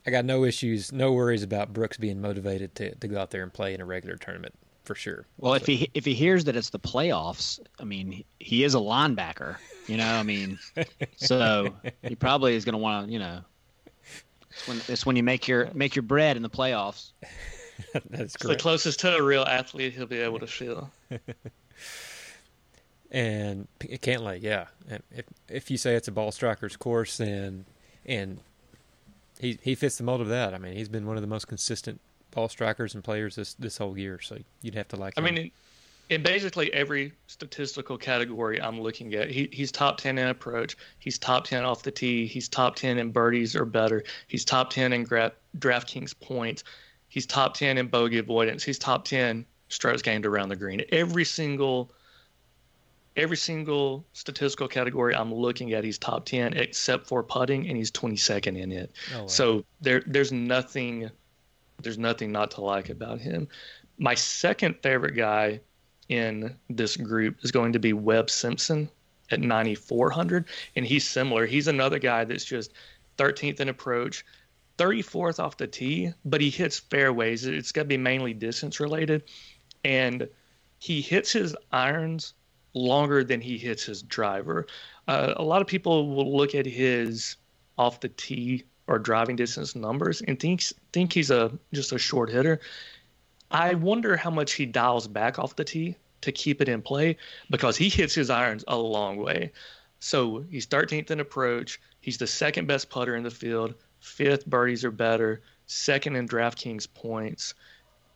[0.07, 3.43] I got no issues, no worries about Brooks being motivated to, to go out there
[3.43, 5.27] and play in a regular tournament for sure.
[5.37, 5.57] Well, so.
[5.57, 9.57] if he if he hears that it's the playoffs, I mean, he is a linebacker,
[9.87, 10.15] you know.
[10.15, 10.59] I mean,
[11.17, 13.41] so he probably is going to want to, you know,
[14.51, 17.13] it's when it's when you make your make your bread in the playoffs.
[18.11, 20.91] That's the closest to a real athlete he'll be able to feel.
[23.11, 24.67] and it can't lay, yeah.
[25.11, 27.65] If if you say it's a ball striker's course, and
[28.07, 28.41] and
[29.39, 30.55] he he fits the mold of that.
[30.55, 33.79] I mean, he's been one of the most consistent ball strikers and players this this
[33.79, 34.21] whole year.
[34.21, 35.15] So you'd have to like.
[35.17, 35.25] I him.
[35.35, 35.51] mean, in,
[36.17, 40.77] in, basically every statistical category I'm looking at, he he's top ten in approach.
[40.99, 42.27] He's top ten off the tee.
[42.27, 44.05] He's top ten in birdies or better.
[44.27, 46.65] He's top ten in gra- DraftKings points.
[47.19, 48.63] He's top ten in bogey avoidance.
[48.63, 50.85] He's top ten strokes gained around the green.
[50.93, 51.91] Every single
[53.17, 57.91] every single statistical category I'm looking at, he's top 10 except for putting, and he's
[57.91, 58.93] 22nd in it.
[59.13, 59.27] Oh, wow.
[59.27, 61.11] So there, there's nothing,
[61.83, 63.49] there's nothing not to like about him.
[63.99, 65.59] My second favorite guy
[66.09, 68.89] in this group is going to be Webb Simpson
[69.33, 70.45] at 9,400,
[70.77, 71.47] and he's similar.
[71.47, 72.73] He's another guy that's just
[73.17, 74.25] 13th in approach,
[74.79, 77.45] 34th off the tee, but he hits fairways.
[77.45, 79.25] It's got to be mainly distance related,
[79.85, 80.29] and
[80.79, 82.35] he hits his irons
[82.75, 84.67] longer than he hits his driver.
[85.07, 87.37] Uh, a lot of people will look at his
[87.77, 90.63] off the tee or driving distance numbers and think
[90.93, 92.61] think he's a just a short hitter.
[93.51, 97.17] I wonder how much he dials back off the tee to keep it in play
[97.51, 99.53] because he hits his irons a long way.
[100.01, 101.81] So he's 13th in approach.
[102.01, 103.75] He's the second best putter in the field.
[104.09, 105.43] Fifth birdies are better.
[105.67, 107.55] Second in DraftKings points.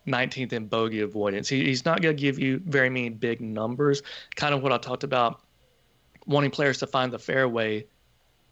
[0.07, 1.47] 19th in bogey avoidance.
[1.47, 4.01] He, he's not going to give you very many big numbers.
[4.35, 5.41] Kind of what I talked about,
[6.25, 7.85] wanting players to find the fairway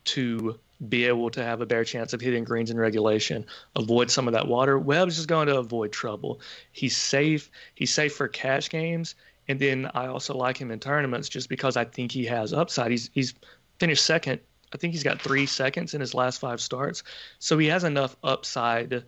[0.05, 4.27] to be able to have a better chance of hitting greens in regulation, avoid some
[4.27, 4.79] of that water.
[4.79, 6.41] Webb's just going to avoid trouble.
[6.71, 7.51] He's safe.
[7.75, 9.15] He's safe for cash games.
[9.47, 12.91] And then I also like him in tournaments just because I think he has upside.
[12.91, 13.33] He's he's
[13.79, 14.39] finished second.
[14.73, 17.03] I think he's got three seconds in his last five starts.
[17.39, 19.03] So he has enough upside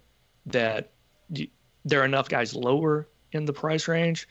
[0.48, 0.92] that
[1.86, 4.28] there are enough guys lower in the price range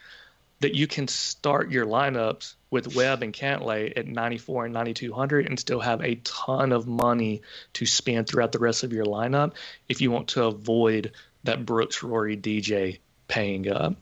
[0.61, 5.59] that you can start your lineups with Webb and Cantlay at 94 and 9200 and
[5.59, 7.43] still have a ton of money
[7.75, 9.55] to spend throughout the rest of your lineup
[9.89, 11.13] if you want to avoid
[11.43, 13.97] that Brooks Rory DJ paying up.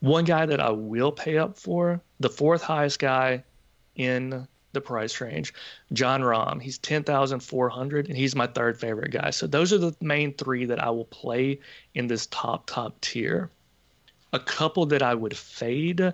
[0.00, 3.44] One guy that I will pay up for, the fourth highest guy
[3.94, 5.52] in the price range.
[5.92, 9.30] Jon Rahm, he's 10,400 and he's my third favorite guy.
[9.30, 11.58] So those are the main 3 that I will play
[11.94, 13.50] in this top top tier.
[14.32, 16.12] A couple that I would fade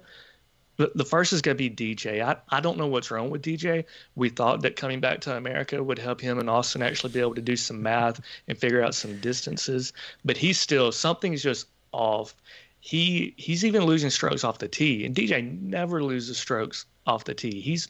[0.94, 2.22] the first is going to be DJ.
[2.22, 3.84] I, I don't know what's wrong with DJ.
[4.14, 7.34] We thought that coming back to America would help him and Austin actually be able
[7.34, 9.92] to do some math and figure out some distances,
[10.24, 12.34] but he's still something's just off.
[12.80, 17.34] He he's even losing strokes off the tee, and DJ never loses strokes off the
[17.34, 17.60] tee.
[17.60, 17.88] He's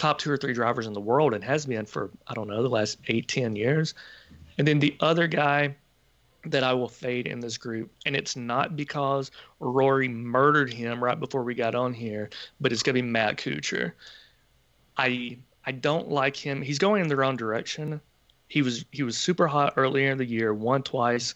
[0.00, 2.62] top two or three drivers in the world and has been for I don't know
[2.62, 3.92] the last eight ten years.
[4.56, 5.76] And then the other guy
[6.46, 7.92] that I will fade in this group.
[8.06, 12.30] And it's not because Rory murdered him right before we got on here,
[12.62, 13.92] but it's going to be Matt Kuchar.
[14.96, 15.36] I
[15.66, 16.62] I don't like him.
[16.62, 18.00] He's going in the wrong direction.
[18.48, 21.34] He was he was super hot earlier in the year, won twice,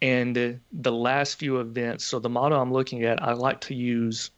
[0.00, 2.06] and the last few events.
[2.06, 4.30] So the model I'm looking at, I like to use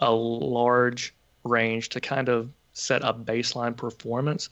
[0.00, 1.14] a large
[1.44, 4.48] range to kind of set a baseline performance.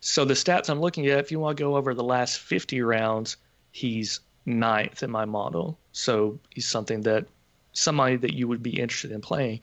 [0.00, 2.82] So the stats I'm looking at, if you want to go over the last 50
[2.82, 3.36] rounds,
[3.72, 5.78] he's ninth in my model.
[5.92, 7.26] So he's something that
[7.72, 9.60] somebody that you would be interested in playing.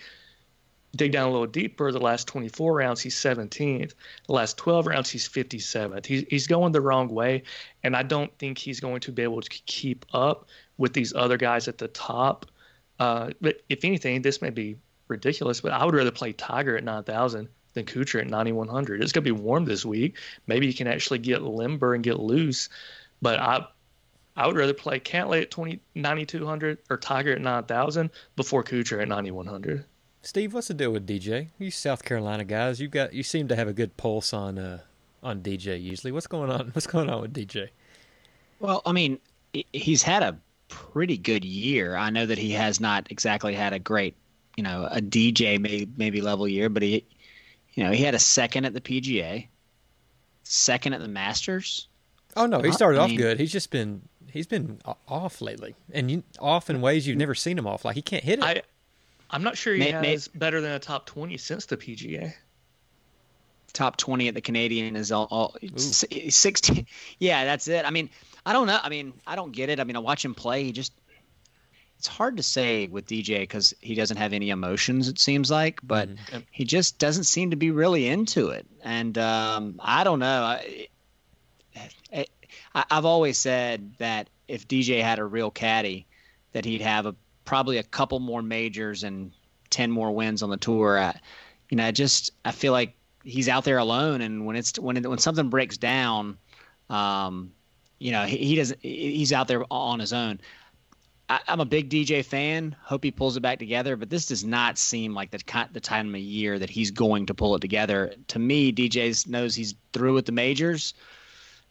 [0.95, 3.93] Dig down a little deeper, the last 24 rounds, he's 17th.
[4.27, 6.05] The last 12 rounds, he's 57th.
[6.05, 7.43] He's, he's going the wrong way.
[7.83, 11.37] And I don't think he's going to be able to keep up with these other
[11.37, 12.47] guys at the top.
[12.99, 14.75] Uh, but if anything, this may be
[15.07, 19.01] ridiculous, but I would rather play Tiger at 9,000 than Kuchar at 9,100.
[19.01, 20.17] It's going to be warm this week.
[20.47, 22.69] Maybe you can actually get limber and get loose.
[23.21, 23.65] But I
[24.35, 29.07] I would rather play Cantlay at 20, 9,200 or Tiger at 9,000 before Kuchar at
[29.07, 29.85] 9,100.
[30.23, 31.49] Steve, what's the deal with DJ?
[31.57, 34.79] You South Carolina guys, you got you seem to have a good pulse on uh,
[35.23, 36.11] on DJ usually.
[36.11, 36.69] What's going on?
[36.73, 37.69] What's going on with DJ?
[38.59, 39.19] Well, I mean,
[39.73, 41.95] he's had a pretty good year.
[41.95, 44.15] I know that he has not exactly had a great,
[44.55, 47.03] you know, a DJ maybe maybe level year, but he,
[47.73, 49.47] you know, he had a second at the PGA,
[50.43, 51.87] second at the Masters.
[52.35, 53.39] Oh no, he uh, started I mean, off good.
[53.39, 54.01] He's just been
[54.31, 57.85] he's been off lately, and you, off in ways you've never seen him off.
[57.85, 58.45] Like he can't hit it.
[58.45, 58.61] I,
[59.29, 62.33] I'm not sure he may, has may, better than a top twenty since the PGA.
[63.73, 66.87] Top twenty at the Canadian is all, all sixteen.
[67.19, 67.85] Yeah, that's it.
[67.85, 68.09] I mean,
[68.45, 68.79] I don't know.
[68.81, 69.79] I mean, I don't get it.
[69.79, 70.63] I mean, I watch him play.
[70.63, 70.93] He just
[72.01, 75.07] it's hard to say with DJ because he doesn't have any emotions.
[75.07, 76.39] It seems like, but mm-hmm.
[76.49, 78.65] he just doesn't seem to be really into it.
[78.83, 80.41] And um, I don't know.
[80.41, 80.87] I,
[82.73, 86.07] I, have always said that if DJ had a real caddy,
[86.53, 87.13] that he'd have a
[87.45, 89.31] probably a couple more majors and
[89.69, 90.97] ten more wins on the tour.
[90.97, 91.19] I,
[91.69, 94.97] you know, I just I feel like he's out there alone, and when it's when
[94.97, 96.39] it, when something breaks down,
[96.89, 97.51] um,
[97.99, 98.79] you know, he, he doesn't.
[98.81, 100.39] He's out there on his own.
[101.31, 102.75] I, am a big DJ fan.
[102.81, 106.13] Hope he pulls it back together, but this does not seem like the the time
[106.13, 108.13] of year that he's going to pull it together.
[108.27, 110.93] To me, DJ knows he's through with the majors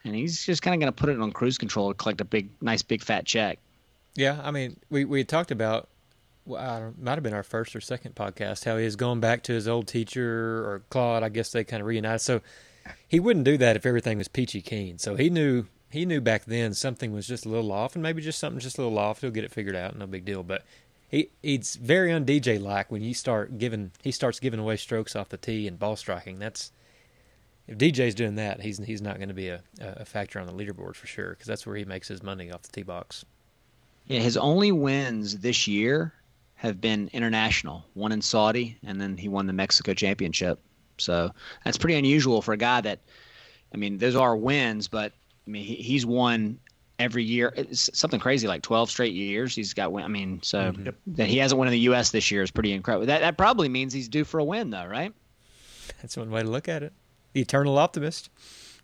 [0.03, 2.25] and he's just kind of going to put it on cruise control to collect a
[2.25, 3.59] big, nice, big fat check.
[4.15, 5.89] Yeah, I mean, we we talked about
[6.47, 9.53] well, might have been our first or second podcast how he is going back to
[9.53, 11.23] his old teacher or Claude.
[11.23, 12.23] I guess they kind of reunited.
[12.23, 12.41] So
[13.07, 14.99] he wouldn't do that if everything was peachy keen.
[14.99, 18.22] So he knew he knew back then something was just a little off, and maybe
[18.22, 19.20] just something just a little off.
[19.20, 20.43] He'll get it figured out, no big deal.
[20.43, 20.64] But
[21.09, 25.16] he he's very un DJ like when you start giving he starts giving away strokes
[25.16, 26.38] off the tee and ball striking.
[26.38, 26.72] That's
[27.66, 30.53] if DJ's doing that, he's he's not going to be a, a factor on the
[30.53, 33.24] leaderboard for sure because that's where he makes his money off the tee box.
[34.07, 36.12] Yeah, his only wins this year
[36.57, 37.84] have been international.
[37.95, 40.61] One in Saudi, and then he won the Mexico Championship.
[40.99, 41.30] So
[41.64, 42.99] that's pretty unusual for a guy that,
[43.72, 45.12] I mean, those are wins, but
[45.47, 46.59] I mean, he, he's won
[46.99, 47.53] every year.
[47.57, 49.55] It's something crazy like 12 straight years.
[49.55, 50.05] He's got win.
[50.05, 50.91] I mean, so mm-hmm.
[51.14, 52.11] that he hasn't won in the U.S.
[52.11, 53.07] this year is pretty incredible.
[53.07, 55.12] That that probably means he's due for a win, though, right?
[56.01, 56.93] That's one way to look at it
[57.32, 58.30] the eternal optimist.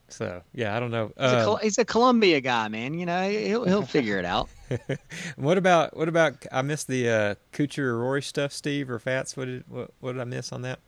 [0.09, 1.13] So yeah, I don't know.
[1.19, 2.95] He's, a, um, he's a Columbia guy, man.
[2.95, 4.49] You know, he'll he'll figure it out.
[5.37, 6.47] what about what about?
[6.53, 9.37] I missed the uh, Kuchar Rory stuff, Steve or Fats.
[9.37, 10.79] What did what, what did I miss on that?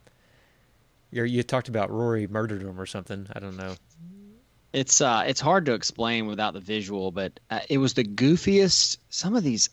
[1.11, 3.27] You you talked about Rory murdered him or something.
[3.33, 3.75] I don't know.
[4.73, 8.99] It's uh it's hard to explain without the visual, but uh, it was the goofiest.
[9.09, 9.71] Some of these.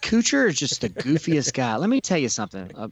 [0.00, 1.76] Kuchar is just the goofiest guy.
[1.76, 2.70] Let me tell you something.
[2.76, 2.88] Uh,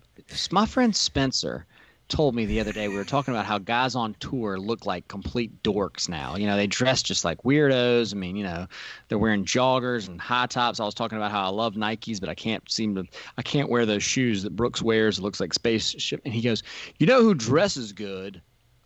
[0.50, 1.66] my friend Spencer
[2.08, 5.08] told me the other day we were talking about how guys on tour look like
[5.08, 6.36] complete dorks now.
[6.36, 8.14] You know, they dress just like weirdos.
[8.14, 8.66] I mean, you know,
[9.08, 10.80] they're wearing joggers and high tops.
[10.80, 13.04] I was talking about how I love Nikes, but I can't seem to
[13.38, 15.18] I can't wear those shoes that Brooks wears.
[15.18, 16.20] It looks like spaceship.
[16.24, 16.62] And he goes,
[16.98, 18.42] "You know who dresses good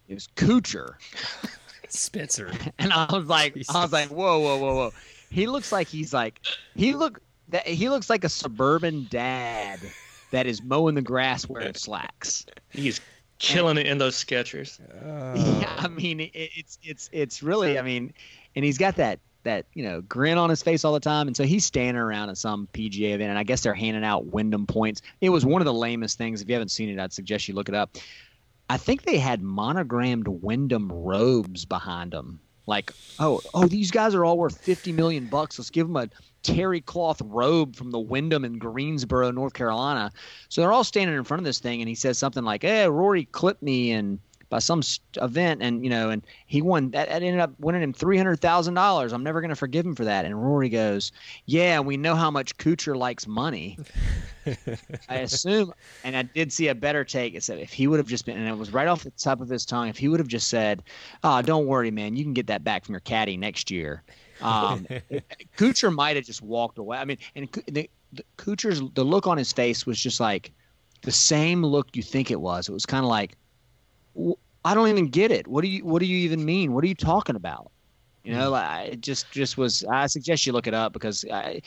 [0.08, 0.94] is Kuchar."
[1.88, 2.52] Spencer.
[2.78, 3.74] And I was like Jesus.
[3.74, 4.92] I was like, "Whoa, whoa, whoa, whoa."
[5.30, 6.40] He looks like he's like
[6.74, 9.80] he look that he looks like a suburban dad
[10.30, 12.46] that is mowing the grass wearing slacks.
[12.70, 13.00] He's
[13.38, 14.80] killing it in those Skechers.
[15.04, 15.56] Oh.
[15.60, 18.12] Yeah, I mean it, it's it's it's really I mean,
[18.54, 21.36] and he's got that that you know grin on his face all the time, and
[21.36, 24.66] so he's standing around at some PGA event, and I guess they're handing out Wyndham
[24.66, 25.02] points.
[25.20, 26.42] It was one of the lamest things.
[26.42, 27.96] If you haven't seen it, I'd suggest you look it up.
[28.68, 32.40] I think they had monogrammed Wyndham robes behind them.
[32.66, 35.58] Like, oh, oh, these guys are all worth fifty million bucks.
[35.58, 36.08] Let's give them a
[36.42, 40.10] terry cloth robe from the Wyndham in Greensboro, North Carolina.
[40.48, 42.88] So they're all standing in front of this thing, and he says something like, "Hey,
[42.88, 44.18] Rory clipped me and
[44.48, 44.82] by some
[45.20, 46.90] event, and you know, and he won.
[46.90, 49.12] That, that ended up winning him three hundred thousand dollars.
[49.12, 50.24] I'm never going to forgive him for that.
[50.24, 51.12] And Rory goes,
[51.46, 53.78] "Yeah, we know how much Kuchar likes money."
[55.08, 55.72] I assume,
[56.04, 57.34] and I did see a better take.
[57.34, 59.40] It said if he would have just been, and it was right off the top
[59.40, 60.82] of his tongue, if he would have just said,
[61.24, 64.02] "Oh, don't worry, man, you can get that back from your caddy next year."
[64.40, 64.86] Um,
[65.56, 66.98] Kuchar might have just walked away.
[66.98, 70.52] I mean, and the, the Kuchar's the look on his face was just like
[71.02, 72.68] the same look you think it was.
[72.68, 73.36] It was kind of like,
[74.64, 75.46] I don't even get it.
[75.46, 76.72] What do you What do you even mean?
[76.72, 77.70] What are you talking about?
[78.24, 78.52] You know, hmm.
[78.52, 79.84] like, it just just was.
[79.84, 81.62] I suggest you look it up because I,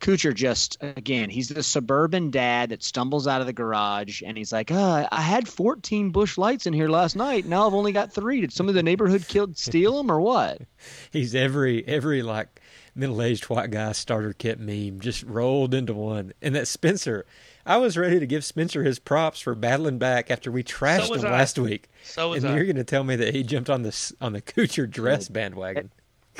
[0.00, 4.52] Kuchar just again, he's the suburban dad that stumbles out of the garage and he's
[4.52, 7.46] like, oh, I had 14 Busch Lights in here last night.
[7.46, 8.40] Now I've only got three.
[8.40, 10.62] Did some of the neighborhood kid steal them or what?"
[11.12, 12.60] He's every every like
[13.00, 16.32] middle-aged white guy starter kit meme just rolled into one.
[16.40, 17.26] And that Spencer,
[17.66, 21.14] I was ready to give Spencer his props for battling back after we trashed so
[21.14, 21.30] him I.
[21.30, 21.88] last week.
[22.04, 22.54] So and I.
[22.54, 25.90] you're going to tell me that he jumped on the on the Kuchar dress bandwagon.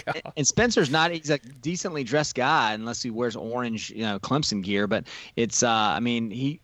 [0.04, 0.22] God.
[0.36, 4.62] And Spencer's not he's a decently dressed guy unless he wears orange, you know, Clemson
[4.62, 5.06] gear, but
[5.36, 6.60] it's uh I mean, he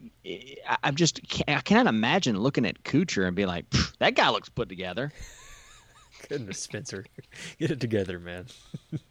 [0.82, 3.66] I'm just I cannot imagine looking at Kuchar and being like,
[3.98, 5.12] that guy looks put together.
[6.28, 7.04] Goodness, Spencer,
[7.58, 8.46] get it together, man.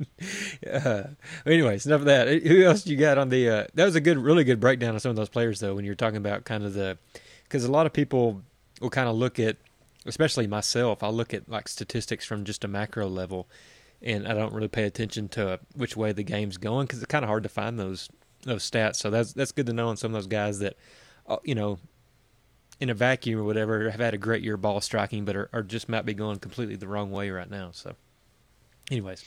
[0.72, 1.03] uh,
[1.45, 2.28] anyways, enough of that.
[2.43, 3.49] Who else you got on the?
[3.49, 5.76] Uh, that was a good, really good breakdown of some of those players, though.
[5.76, 6.97] When you're talking about kind of the,
[7.43, 8.41] because a lot of people
[8.82, 9.57] will kind of look at,
[10.05, 13.47] especially myself, I'll look at like statistics from just a macro level,
[14.01, 17.24] and I don't really pay attention to which way the game's going because it's kind
[17.24, 18.09] of hard to find those
[18.43, 18.97] those stats.
[18.97, 20.76] So that's that's good to know on some of those guys that,
[21.28, 21.80] uh, you know,
[22.80, 25.63] in a vacuum or whatever have had a great year ball striking, but are, are
[25.63, 27.71] just might be going completely the wrong way right now.
[27.71, 27.95] So,
[28.91, 29.23] anyways.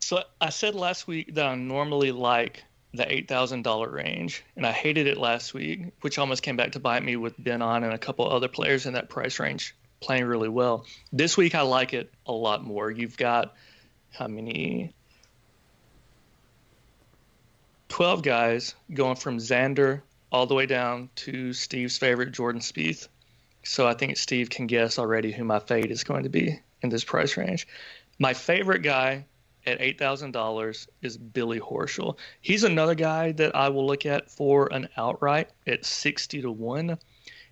[0.00, 4.66] So I said last week that I normally like the eight thousand dollar range, and
[4.66, 7.84] I hated it last week, which almost came back to bite me with Ben An
[7.84, 10.84] and a couple other players in that price range playing really well.
[11.12, 12.90] This week I like it a lot more.
[12.90, 13.54] You've got
[14.12, 14.92] how many?
[17.88, 20.02] 12 guys going from Xander
[20.34, 23.06] all the way down to Steve's favorite, Jordan Spieth.
[23.62, 26.88] So I think Steve can guess already who my fade is going to be in
[26.88, 27.68] this price range.
[28.18, 29.26] My favorite guy
[29.64, 32.18] at $8,000 is Billy Horschel.
[32.40, 36.98] He's another guy that I will look at for an outright at 60 to 1.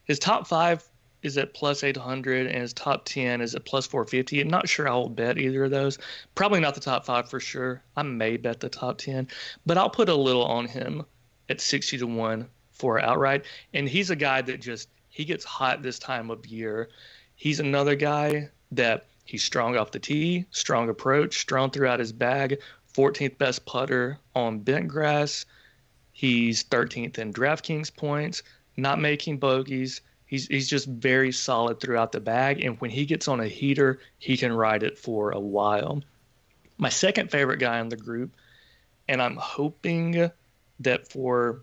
[0.02, 0.82] His top five
[1.22, 4.40] is at plus 800 and his top 10 is at plus 450.
[4.40, 6.00] I'm not sure I will bet either of those.
[6.34, 7.80] Probably not the top five for sure.
[7.96, 9.28] I may bet the top 10,
[9.64, 11.04] but I'll put a little on him
[11.48, 12.48] at 60 to 1
[12.82, 13.44] for outright.
[13.72, 16.88] And he's a guy that just he gets hot this time of year.
[17.36, 22.58] He's another guy that he's strong off the tee, strong approach, strong throughout his bag,
[22.92, 25.46] 14th best putter on bent grass.
[26.12, 28.42] He's 13th in DraftKings points,
[28.76, 30.00] not making bogeys.
[30.26, 34.00] He's he's just very solid throughout the bag, and when he gets on a heater,
[34.18, 36.02] he can ride it for a while.
[36.78, 38.32] My second favorite guy in the group,
[39.08, 40.30] and I'm hoping
[40.80, 41.62] that for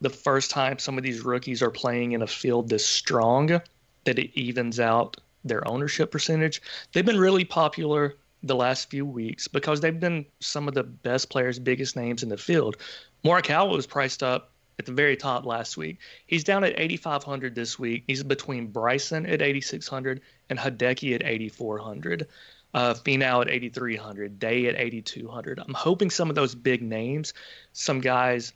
[0.00, 3.60] the first time some of these rookies are playing in a field this strong
[4.04, 6.62] that it evens out their ownership percentage.
[6.92, 11.30] They've been really popular the last few weeks because they've been some of the best
[11.30, 12.76] players, biggest names in the field.
[13.24, 15.98] Morikawa was priced up at the very top last week.
[16.26, 18.04] He's down at 8,500 this week.
[18.06, 22.26] He's between Bryson at 8,600 and Hideki at 8,400.
[22.72, 25.58] Uh, Finau at 8,300, Day at 8,200.
[25.58, 27.34] I'm hoping some of those big names,
[27.72, 28.52] some guys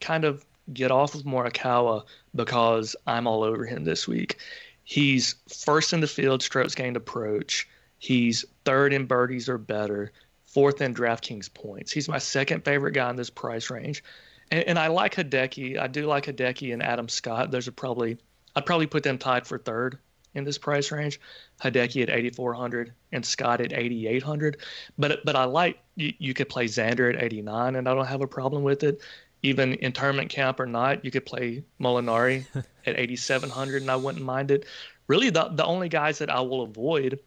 [0.00, 2.04] kind of get off of Morikawa
[2.34, 4.38] because I'm all over him this week.
[4.84, 7.68] He's first in the field strokes gained approach.
[7.98, 10.12] He's third in birdies or better,
[10.46, 11.92] fourth in DraftKings points.
[11.92, 14.02] He's my second favorite guy in this price range.
[14.50, 15.78] And, and I like Hideki.
[15.78, 17.50] I do like Hideki and Adam Scott.
[17.50, 18.18] There's a probably
[18.56, 19.98] I'd probably put them tied for third
[20.34, 21.20] in this price range.
[21.62, 24.58] Hideki at 8400 and Scott at 8800.
[24.96, 28.22] But but I like you, you could play Xander at 89 and I don't have
[28.22, 29.00] a problem with it
[29.42, 32.46] even in tournament camp or not, you could play Molinari
[32.86, 34.66] at 8,700 and I wouldn't mind it.
[35.06, 37.20] Really, the, the only guys that I will avoid,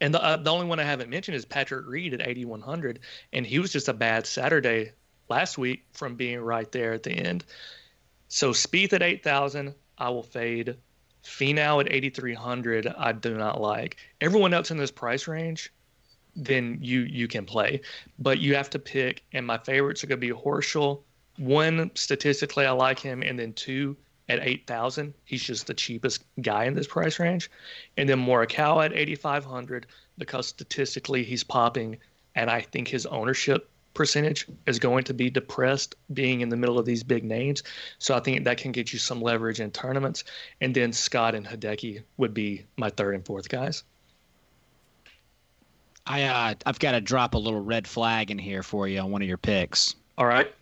[0.00, 3.00] and the, uh, the only one I haven't mentioned is Patrick Reed at 8,100.
[3.32, 4.92] And he was just a bad Saturday
[5.28, 7.44] last week from being right there at the end.
[8.28, 10.76] So Spieth at 8,000, I will fade.
[11.24, 13.96] Finau at 8,300, I do not like.
[14.20, 15.72] Everyone else in this price range,
[16.34, 17.82] then you you can play,
[18.18, 19.22] but you have to pick.
[19.32, 21.02] And my favorites are going to be Horschel,
[21.40, 23.96] one statistically I like him, and then two
[24.28, 27.50] at eight thousand, he's just the cheapest guy in this price range,
[27.96, 29.86] and then Morikawa at eighty five hundred
[30.18, 31.96] because statistically he's popping,
[32.34, 36.78] and I think his ownership percentage is going to be depressed being in the middle
[36.78, 37.62] of these big names.
[37.98, 40.24] So I think that can get you some leverage in tournaments.
[40.60, 43.82] And then Scott and Hideki would be my third and fourth guys.
[46.06, 49.10] I uh, I've got to drop a little red flag in here for you on
[49.10, 49.96] one of your picks.
[50.16, 50.52] All right.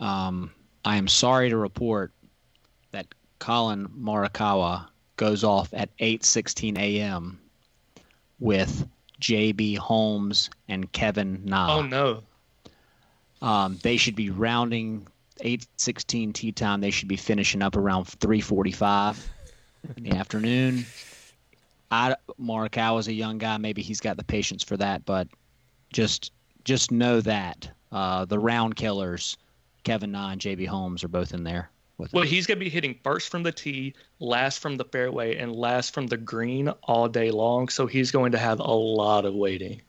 [0.00, 0.52] Um,
[0.84, 2.12] I am sorry to report
[2.92, 3.06] that
[3.38, 7.40] Collin Morikawa goes off at 8:16 a.m.
[8.38, 8.88] with
[9.20, 9.74] J.B.
[9.74, 11.78] Holmes and Kevin Na.
[11.78, 12.22] Oh no.
[13.40, 15.06] Um, they should be rounding
[15.40, 16.80] 8:16 tee time.
[16.80, 19.18] They should be finishing up around 3:45
[19.96, 20.86] in the afternoon.
[21.90, 23.56] I Morikawa's a young guy.
[23.58, 25.28] Maybe he's got the patience for that, but
[25.92, 26.32] just
[26.64, 29.36] just know that uh, the round killers,
[29.88, 31.70] Kevin Na and JB Holmes, are both in there.
[31.96, 35.36] With well, he's going to be hitting first from the tee, last from the fairway,
[35.38, 37.70] and last from the green all day long.
[37.70, 39.80] So he's going to have a lot of waiting.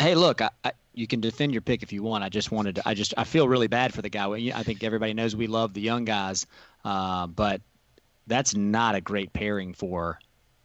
[0.00, 2.24] Hey, look, I, I, you can defend your pick if you want.
[2.24, 2.82] I just wanted to.
[2.84, 4.28] I just I feel really bad for the guy.
[4.28, 6.46] I think everybody knows we love the young guys,
[6.84, 7.60] uh, but
[8.26, 10.18] that's not a great pairing for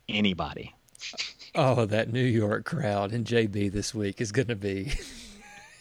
[0.10, 0.74] anybody.
[1.54, 4.92] Oh, that New York crowd in JB this week is going to be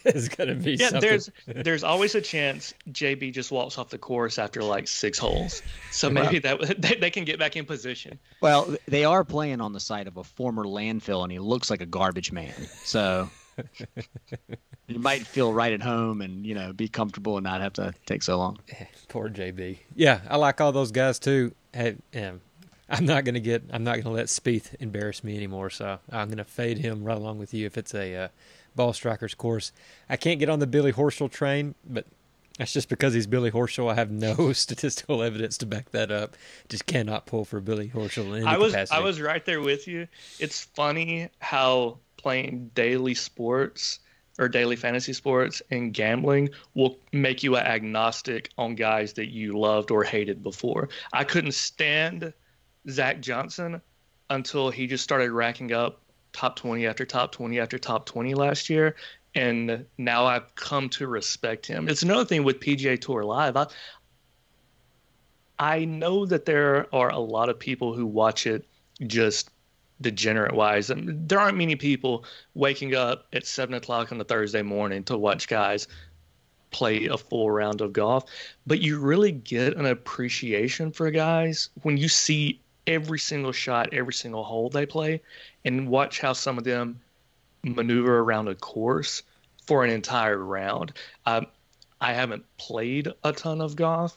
[0.06, 0.88] is going to be yeah.
[0.88, 1.08] Something.
[1.08, 5.62] There's there's always a chance JB just walks off the course after like six holes,
[5.90, 8.18] so maybe that they, they can get back in position.
[8.40, 11.80] Well, they are playing on the site of a former landfill, and he looks like
[11.80, 12.54] a garbage man.
[12.84, 13.28] So
[14.86, 17.94] you might feel right at home and you know be comfortable and not have to
[18.06, 18.58] take so long.
[19.08, 19.78] Poor JB.
[19.94, 21.54] Yeah, I like all those guys too.
[21.72, 22.40] Hey, um,
[22.88, 23.64] I'm not gonna get.
[23.72, 25.70] I'm not gonna let Spieth embarrass me anymore.
[25.70, 28.28] So I'm gonna fade him right along with you if it's a uh,
[28.76, 29.72] ball strikers course.
[30.08, 32.06] I can't get on the Billy Horschel train, but
[32.58, 33.90] that's just because he's Billy Horschel.
[33.90, 36.36] I have no statistical evidence to back that up.
[36.68, 38.98] Just cannot pull for Billy Horschel in any I was capacity.
[38.98, 40.08] I was right there with you.
[40.38, 44.00] It's funny how playing daily sports
[44.38, 49.90] or daily fantasy sports and gambling will make you agnostic on guys that you loved
[49.90, 50.88] or hated before.
[51.12, 52.32] I couldn't stand
[52.88, 53.80] Zach Johnson
[54.30, 56.02] until he just started racking up
[56.36, 58.94] top 20 after top 20 after top 20 last year.
[59.34, 61.88] And now I've come to respect him.
[61.88, 63.56] It's another thing with PGA Tour Live.
[63.56, 63.66] I,
[65.58, 68.66] I know that there are a lot of people who watch it
[69.06, 69.50] just
[70.00, 70.90] degenerate wise.
[70.90, 72.24] And there aren't many people
[72.54, 75.88] waking up at seven o'clock on a Thursday morning to watch guys
[76.70, 78.24] play a full round of golf.
[78.66, 84.12] But you really get an appreciation for guys when you see every single shot, every
[84.12, 85.20] single hole they play,
[85.64, 87.00] and watch how some of them
[87.62, 89.22] maneuver around a course
[89.66, 90.92] for an entire round.
[91.24, 91.46] Um,
[92.00, 94.16] I haven't played a ton of golf,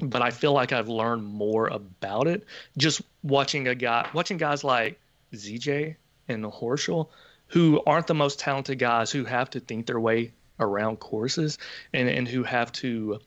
[0.00, 2.46] but I feel like I've learned more about it
[2.76, 5.00] just watching a guy, watching guys like
[5.34, 5.96] ZJ
[6.28, 7.08] and Horschel,
[7.48, 11.58] who aren't the most talented guys, who have to think their way around courses
[11.92, 13.18] and, and who have to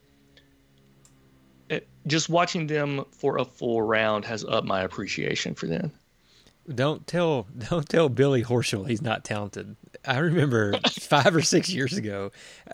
[2.06, 5.92] just watching them for a full round has upped my appreciation for them.
[6.72, 9.76] Don't tell don't tell Billy Horschel he's not talented.
[10.04, 12.30] I remember five or six years ago,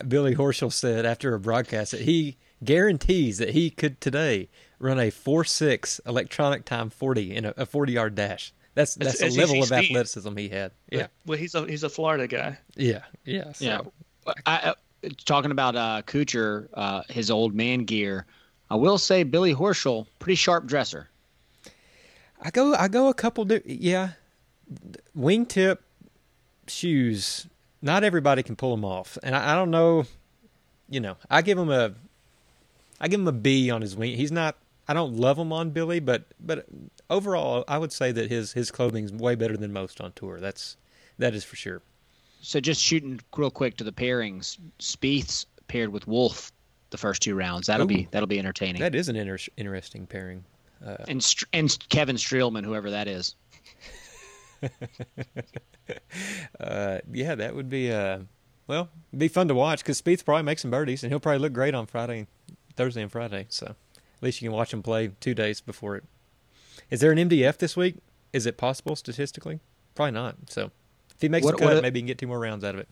[0.07, 5.09] Billy Horschel said after a broadcast that he guarantees that he could today run a
[5.09, 8.53] four six electronic time forty in a, a forty yard dash.
[8.75, 10.71] That's that's the level of athleticism he had.
[10.91, 11.07] Yeah.
[11.25, 12.57] Well, he's a he's a Florida guy.
[12.75, 13.01] Yeah.
[13.25, 13.51] Yeah.
[13.53, 13.65] So.
[13.65, 13.81] Yeah.
[14.45, 14.73] I,
[15.03, 18.25] I, talking about uh, Kuchar, uh, his old man gear.
[18.69, 21.09] I will say Billy Horschel, pretty sharp dresser.
[22.41, 24.11] I go I go a couple di- yeah.
[25.17, 25.79] Wingtip
[26.67, 27.47] shoes.
[27.81, 30.05] Not everybody can pull them off, and I, I don't know.
[30.89, 31.93] You know, I give him a
[32.99, 34.15] I give him a B on his wing.
[34.15, 34.55] He's not.
[34.87, 36.65] I don't love him on Billy, but but
[37.09, 40.39] overall, I would say that his his clothing's way better than most on tour.
[40.39, 40.77] That's
[41.17, 41.81] that is for sure.
[42.41, 44.57] So just shooting real quick to the pairings.
[44.79, 46.51] Spieth's paired with Wolff
[46.89, 47.67] the first two rounds.
[47.67, 48.81] That'll Ooh, be that'll be entertaining.
[48.81, 50.43] That is an inter- interesting pairing.
[50.85, 53.35] Uh, and and Kevin Streelman, whoever that is.
[56.59, 58.19] uh, yeah, that would be uh,
[58.67, 61.53] well, be fun to watch because Spieth probably makes some birdies, and he'll probably look
[61.53, 62.27] great on Friday,
[62.75, 63.45] Thursday, and Friday.
[63.49, 66.03] So at least you can watch him play two days before it.
[66.89, 67.95] Is there an MDF this week?
[68.31, 69.59] Is it possible statistically?
[69.95, 70.35] Probably not.
[70.49, 70.71] So
[71.09, 72.75] if he makes what, a cut, what, maybe he can get two more rounds out
[72.75, 72.87] of it.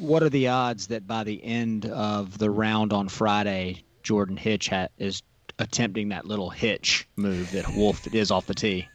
[0.00, 4.68] What are the odds that by the end of the round on Friday, Jordan Hitch
[4.68, 5.22] ha- is
[5.58, 8.88] attempting that little hitch move that Wolff is off the tee.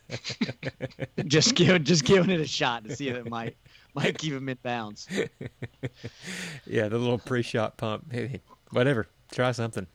[1.25, 3.55] just giving just giving it a shot to see if it might
[3.93, 5.07] might keep him in bounds.
[6.65, 8.11] yeah, the little pre-shot pump.
[8.11, 8.41] Hey,
[8.71, 9.87] whatever, try something.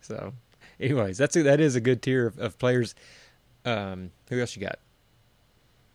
[0.00, 0.32] So,
[0.80, 2.94] anyways, that's a, that is a good tier of, of players.
[3.64, 4.78] Um, who else you got?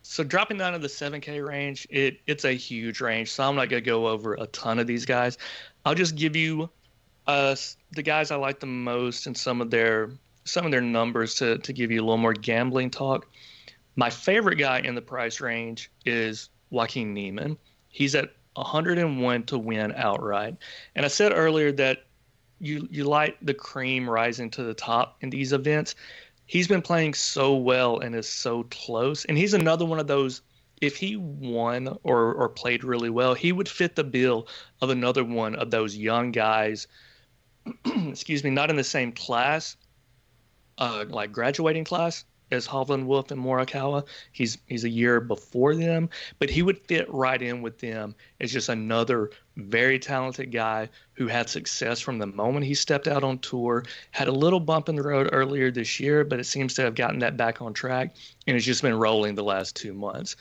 [0.03, 3.31] So dropping down to the 7K range, it it's a huge range.
[3.31, 5.37] So I'm not gonna go over a ton of these guys.
[5.85, 6.69] I'll just give you
[7.25, 7.55] uh,
[7.91, 10.11] the guys I like the most and some of their
[10.43, 13.27] some of their numbers to to give you a little more gambling talk.
[13.95, 17.57] My favorite guy in the price range is Joaquin Niemann.
[17.89, 20.57] He's at 101 to win outright.
[20.95, 22.05] And I said earlier that
[22.59, 25.95] you you like the cream rising to the top in these events.
[26.53, 29.25] He's been playing so well and is so close.
[29.25, 30.43] And he's another one of those
[30.81, 34.47] if he won or or played really well, he would fit the bill
[34.79, 36.85] of another one of those young guys
[38.07, 39.77] excuse me, not in the same class,
[40.77, 42.23] uh, like graduating class
[42.53, 44.05] as Hovland Wolff and Morikawa.
[44.31, 48.51] He's he's a year before them, but he would fit right in with them as
[48.51, 53.39] just another very talented guy who had success from the moment he stepped out on
[53.39, 53.83] tour.
[54.11, 56.95] Had a little bump in the road earlier this year, but it seems to have
[56.95, 58.15] gotten that back on track
[58.47, 60.35] and has just been rolling the last two months.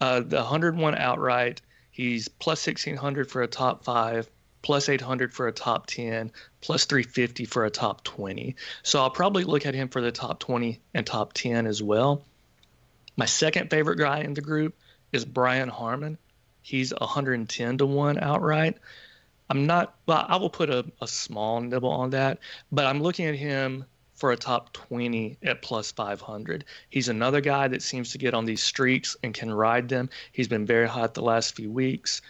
[0.00, 4.30] Uh, the 101 outright, he's plus 1600 for a top five,
[4.68, 8.54] plus 800 for a top 10, plus 350 for a top 20.
[8.82, 12.22] So I'll probably look at him for the top 20 and top 10 as well.
[13.16, 14.74] My second favorite guy in the group
[15.10, 16.18] is Brian Harman.
[16.60, 18.76] He's 110 to 1 outright.
[19.48, 22.38] I'm not, well, I will put a, a small nibble on that,
[22.70, 26.66] but I'm looking at him for a top 20 at plus 500.
[26.90, 30.10] He's another guy that seems to get on these streaks and can ride them.
[30.30, 32.20] He's been very hot the last few weeks.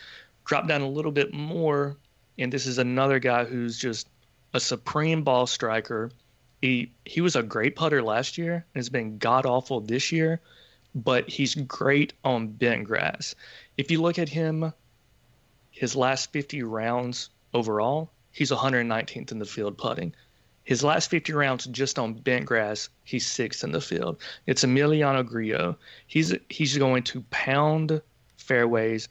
[0.45, 1.97] Drop down a little bit more
[2.39, 4.09] and this is another guy who's just
[4.55, 6.11] a supreme ball striker.
[6.63, 10.41] He he was a great putter last year and has been god awful this year,
[10.95, 13.35] but he's great on bent grass.
[13.77, 14.73] If you look at him,
[15.71, 20.15] his last 50 rounds overall, he's 119th in the field putting.
[20.65, 24.21] His last 50 rounds just on bent grass, he's sixth in the field.
[24.47, 25.79] It's Emiliano Grillo.
[26.07, 28.03] He's he's going to pound
[28.37, 29.09] fairways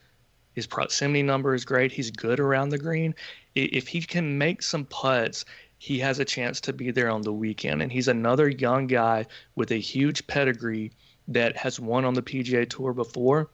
[0.58, 1.92] his proximity number is great.
[1.92, 3.14] He's good around the green.
[3.54, 5.46] If he can make some putts,
[5.78, 7.84] he has a chance to be there on the weekend.
[7.84, 10.94] And he's another young guy with a huge pedigree
[11.28, 13.52] that has won on the PGA Tour before,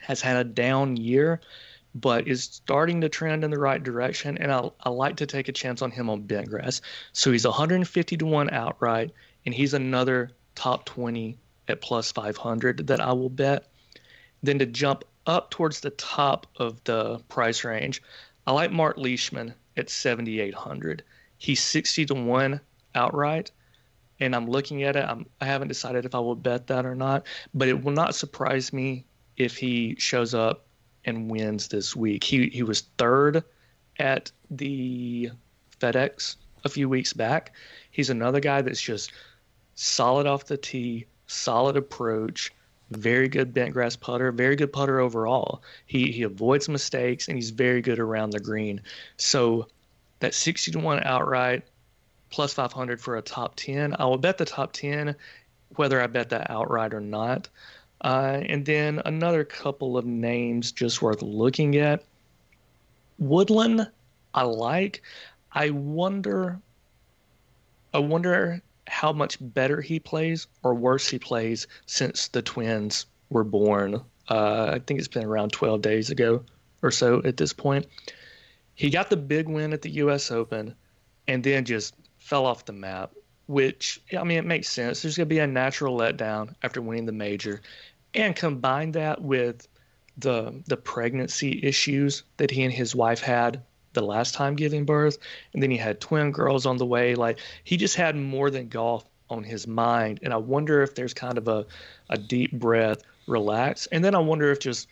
[0.00, 1.40] has had a down year,
[1.94, 4.36] but is starting to trend in the right direction.
[4.36, 6.82] And I, I like to take a chance on him on bent grass.
[7.14, 9.10] So he's 150 to 1 outright,
[9.46, 13.68] and he's another top 20 at plus 500 that I will bet.
[14.42, 18.02] Then to jump up towards the top of the price range,
[18.46, 21.02] I like Mark Leishman at 7,800.
[21.38, 22.60] He's 60 to 1
[22.94, 23.50] outright.
[24.18, 25.04] And I'm looking at it.
[25.04, 28.14] I'm, I haven't decided if I will bet that or not, but it will not
[28.14, 29.04] surprise me
[29.36, 30.64] if he shows up
[31.04, 32.24] and wins this week.
[32.24, 33.44] He, he was third
[33.98, 35.30] at the
[35.80, 37.52] FedEx a few weeks back.
[37.90, 39.12] He's another guy that's just
[39.74, 42.52] solid off the tee, solid approach,
[42.90, 45.62] very good bent grass putter, very good putter overall.
[45.86, 48.80] He he avoids mistakes and he's very good around the green.
[49.16, 49.68] So
[50.20, 51.62] that 60 to 1 outright
[52.30, 53.96] plus 500 for a top 10.
[53.98, 55.14] I will bet the top 10
[55.74, 57.48] whether I bet that outright or not.
[58.02, 62.04] Uh, and then another couple of names just worth looking at.
[63.18, 63.88] Woodland,
[64.34, 65.02] I like.
[65.52, 66.60] I wonder.
[67.94, 73.44] I wonder how much better he plays or worse he plays since the twins were
[73.44, 74.00] born.
[74.28, 76.44] Uh, I think it's been around 12 days ago
[76.82, 77.86] or so at this point.
[78.74, 80.30] He got the big win at the U.S.
[80.30, 80.74] Open
[81.26, 83.12] and then just fell off the map,
[83.46, 85.02] which, I mean, it makes sense.
[85.02, 87.62] There's going to be a natural letdown after winning the major.
[88.14, 89.66] And combine that with
[90.18, 93.62] the the pregnancy issues that he and his wife had
[94.00, 95.18] the last time giving birth,
[95.52, 97.14] and then he had twin girls on the way.
[97.14, 101.14] Like he just had more than golf on his mind, and I wonder if there's
[101.14, 101.66] kind of a
[102.08, 104.88] a deep breath, relax, and then I wonder if just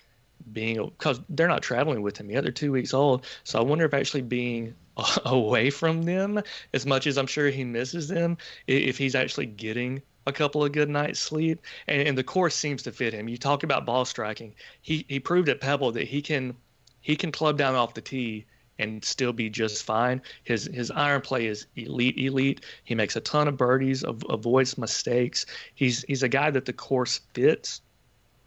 [0.52, 3.26] being because they're not traveling with him yet; they're two weeks old.
[3.44, 4.74] So I wonder if actually being
[5.24, 6.42] away from them,
[6.72, 8.36] as much as I'm sure he misses them,
[8.66, 12.82] if he's actually getting a couple of good nights sleep and, and, the course seems
[12.82, 16.22] to fit him you talk about ball striking he he proved at pebble that he
[16.22, 16.56] can
[17.00, 18.46] he can club down off the tee
[18.78, 20.20] and still be just fine.
[20.44, 22.64] His his iron play is elite, elite.
[22.84, 25.46] He makes a ton of birdies, av- avoids mistakes.
[25.74, 27.80] He's he's a guy that the course fits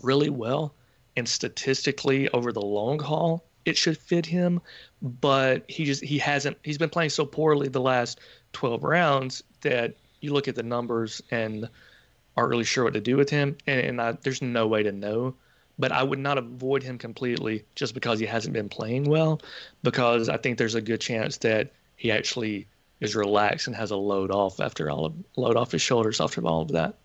[0.02, 0.74] really well,
[1.16, 4.62] and statistically over the long haul, it should fit him.
[5.02, 6.58] But he just he hasn't.
[6.64, 8.20] He's been playing so poorly the last
[8.54, 11.70] 12 rounds that you look at the numbers and
[12.36, 13.58] aren't really sure what to do with him.
[13.66, 15.36] And, and I, there's no way to know
[15.80, 19.42] but I would not avoid him completely just because he hasn't been playing well,
[19.84, 22.68] because I think there's a good chance that he actually
[23.00, 26.42] is relaxed and has a load off after all of, load off his shoulders after
[26.46, 26.96] all of that.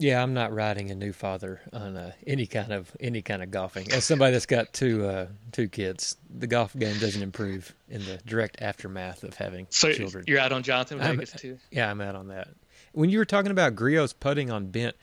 [0.00, 3.50] Yeah, I'm not riding a new father on uh, any kind of any kind of
[3.50, 3.90] golfing.
[3.90, 8.18] As somebody that's got two uh, two kids, the golf game doesn't improve in the
[8.24, 10.24] direct aftermath of having so children.
[10.28, 11.58] you're out on Jhonattan Vegas too.
[11.72, 12.48] Yeah, I'm out on that.
[12.92, 14.94] When you were talking about Grillo's putting on bent,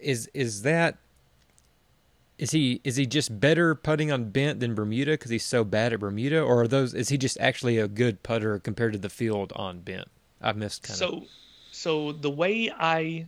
[0.00, 0.96] is is that
[2.38, 5.92] is he is he just better putting on bent than Bermuda because he's so bad
[5.92, 9.08] at Bermuda, or are those is he just actually a good putter compared to the
[9.08, 10.08] field on bent?
[10.40, 10.98] I've missed kind of.
[10.98, 11.24] So,
[11.72, 13.26] so the way I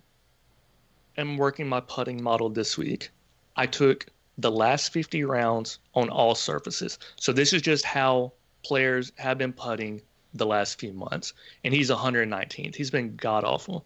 [1.16, 3.10] am working my putting model this week,
[3.56, 4.06] I took
[4.38, 6.98] the last 50 rounds on all surfaces.
[7.16, 8.32] So this is just how
[8.62, 10.00] players have been putting
[10.34, 11.32] the last few months,
[11.64, 12.76] and he's 119th.
[12.76, 13.84] He's been god awful.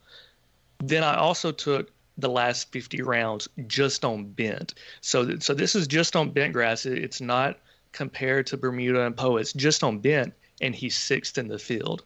[0.80, 4.74] Then I also took the last 50 rounds just on bent.
[5.00, 6.86] So, so this is just on bent grass.
[6.86, 7.58] It's not
[7.92, 9.40] compared to Bermuda and Poa.
[9.40, 12.04] It's just on bent, and he's sixth in the field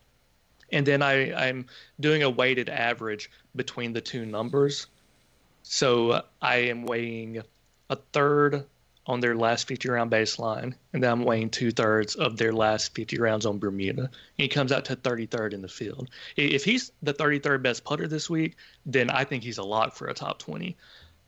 [0.70, 1.66] and then I, I'm
[2.00, 4.86] doing a weighted average between the two numbers.
[5.62, 7.42] So uh, I am weighing
[7.90, 8.64] a third
[9.08, 12.94] on their last 50 round baseline, and then I'm weighing two thirds of their last
[12.94, 14.02] 50 rounds on Bermuda.
[14.02, 16.10] And he comes out to 33rd in the field.
[16.36, 20.08] If he's the 33rd best putter this week, then I think he's a lock for
[20.08, 20.76] a top 20.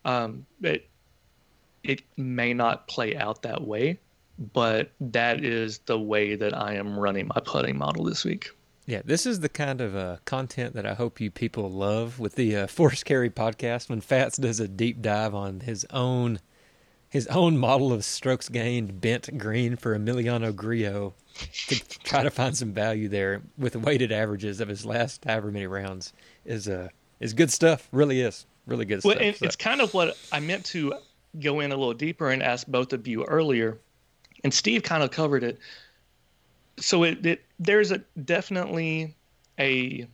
[0.05, 0.87] Um, it,
[1.83, 3.99] it may not play out that way,
[4.53, 8.51] but that is the way that I am running my putting model this week.
[8.85, 12.35] Yeah, this is the kind of uh, content that I hope you people love with
[12.35, 13.89] the uh, Force Carry podcast.
[13.89, 16.39] When Fats does a deep dive on his own
[17.11, 21.13] his own model of strokes gained bent green for Emiliano Grillo
[21.67, 25.67] to try to find some value there with weighted averages of his last however many
[25.67, 26.13] rounds
[26.45, 26.87] is uh
[27.19, 27.87] is good stuff.
[27.91, 29.35] Really is really good Well, stuff.
[29.37, 30.93] So- it's kind of what I meant to
[31.39, 33.77] go in a little deeper and ask both of you earlier,
[34.43, 35.59] and Steve kind of covered it.
[36.79, 39.15] So it, it there's a definitely
[39.59, 40.07] a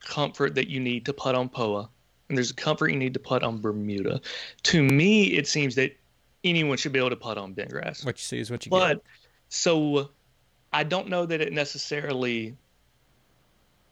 [0.00, 1.88] comfort that you need to put on Poa,
[2.28, 4.20] and there's a comfort you need to put on Bermuda.
[4.64, 5.96] To me, it seems that
[6.44, 8.04] anyone should be able to put on bent grass.
[8.04, 9.04] what you see is what you get But get.
[9.48, 10.10] so
[10.72, 12.56] I don't know that it necessarily.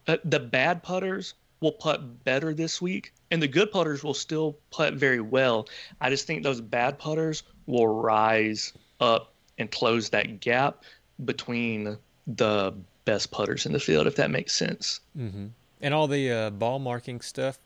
[0.06, 4.56] Uh, the bad putters will putt better this week, and the good putters will still
[4.70, 5.68] putt very well.
[6.00, 10.84] I just think those bad putters will rise up and close that gap
[11.26, 12.72] between the
[13.04, 15.00] best putters in the field, if that makes sense.
[15.14, 15.48] hmm
[15.82, 17.58] And all the uh, ball marking stuff,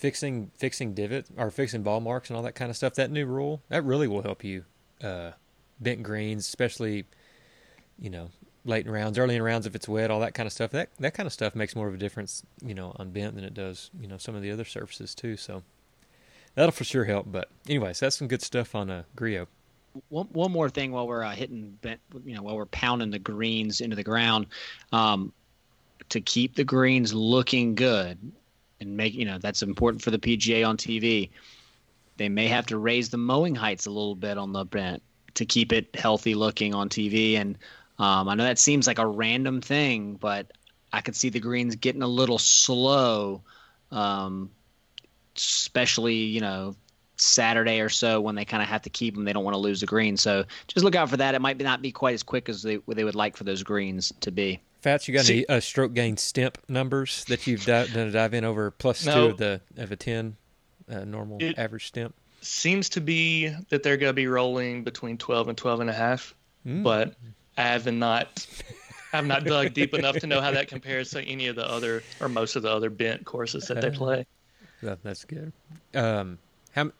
[0.00, 2.94] fixing fixing divot or fixing ball marks and all that kind of stuff.
[2.94, 4.64] That new rule that really will help you
[5.04, 5.32] uh,
[5.78, 7.04] bent greens, especially
[7.98, 8.30] you know
[8.64, 10.70] late in rounds, early in rounds if it's wet, all that kind of stuff.
[10.70, 13.44] That that kind of stuff makes more of a difference, you know, on bent than
[13.44, 15.36] it does, you know, some of the other surfaces too.
[15.36, 15.62] So
[16.54, 17.26] that'll for sure help.
[17.30, 19.48] But anyways, that's some good stuff on uh, Grillo.
[20.08, 23.18] one, one more thing while we're uh, hitting, bent, you know, while we're pounding the
[23.18, 24.46] greens into the ground,
[24.92, 25.34] um,
[26.08, 28.18] to keep the greens looking good
[28.80, 31.30] and make, you know, that's important for the PGA on TV.
[32.16, 35.02] They may have to raise the mowing heights a little bit on the bent
[35.34, 37.34] to keep it healthy looking on TV.
[37.34, 37.56] And
[37.98, 40.50] um, I know that seems like a random thing, but
[40.92, 43.42] I could see the greens getting a little slow,
[43.90, 44.50] um,
[45.36, 46.74] especially you know
[47.16, 49.24] Saturday or so when they kind of have to keep them.
[49.24, 50.16] They don't want to lose the green.
[50.16, 51.34] So just look out for that.
[51.34, 54.12] It might not be quite as quick as they they would like for those greens
[54.20, 54.60] to be.
[54.80, 58.34] Fats, you got See- any uh, stroke gain stimp numbers that you've done a dive
[58.34, 59.26] in over plus two No.
[59.28, 60.36] of the of a ten
[60.90, 62.14] uh, normal It- average stimp?
[62.42, 65.92] Seems to be that they're going to be rolling between 12 and 12 and a
[65.92, 66.34] half,
[66.66, 66.82] Mm.
[66.82, 67.14] but
[67.58, 68.46] I have not.
[69.12, 72.02] I've not dug deep enough to know how that compares to any of the other
[72.20, 74.26] or most of the other bent courses that they Uh, play.
[74.82, 75.52] That, that's good.
[75.94, 76.38] Um,
[76.72, 76.92] how,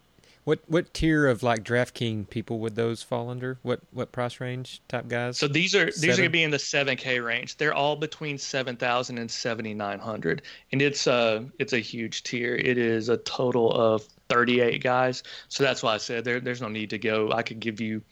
[0.45, 3.59] what what tier of like DraftKings people would those fall under?
[3.63, 5.39] What what price range type guys?
[5.39, 7.57] So these are these are going to be in the 7K range.
[7.57, 12.55] They're all between 7,000 and 7,900, and it's a it's a huge tier.
[12.55, 15.23] It is a total of 38 guys.
[15.49, 17.33] So that's why I said there there's no need to go.
[17.33, 18.03] I could give you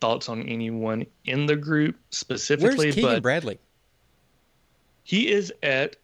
[0.00, 3.58] thoughts on anyone in the group specifically, Where's Keegan but Bradley?
[5.02, 5.96] he is at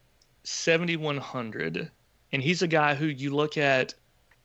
[0.43, 1.89] 7100
[2.31, 3.93] and he's a guy who you look at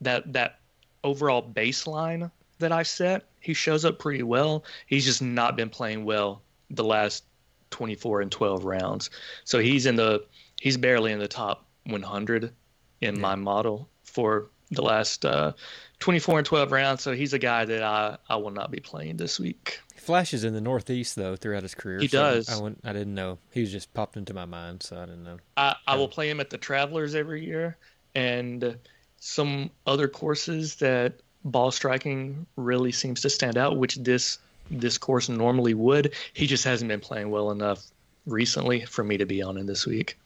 [0.01, 0.61] that that
[1.05, 4.65] overall baseline that I set, he shows up pretty well.
[4.87, 7.25] He's just not been playing well the last
[7.71, 9.11] 24 and 12 rounds.
[9.45, 10.25] So he's in the
[10.61, 12.53] he's barely in the top 100
[13.01, 15.53] in my model for the last uh,
[15.99, 17.03] 24 and 12 rounds.
[17.03, 19.81] So he's a guy that I I will not be playing this week.
[19.95, 21.99] He flashes in the Northeast though throughout his career.
[21.99, 22.49] He so does.
[22.49, 23.39] I, wouldn't- I didn't know.
[23.51, 25.39] He was just popped into my mind, so I didn't know.
[25.57, 27.77] I, I will play him at the Travelers every year
[28.15, 28.79] and
[29.25, 31.15] some other courses that
[31.45, 36.13] ball striking really seems to stand out, which this this course normally would.
[36.33, 37.85] He just hasn't been playing well enough
[38.27, 40.19] recently for me to be on him this week.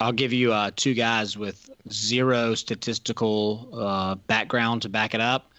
[0.00, 5.50] I'll give you uh, two guys with zero statistical uh, background to back it up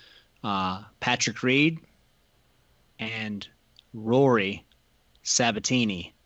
[0.43, 1.79] uh, Patrick Reed
[2.99, 3.47] and
[3.93, 4.63] Rory
[5.23, 6.13] Sabatini.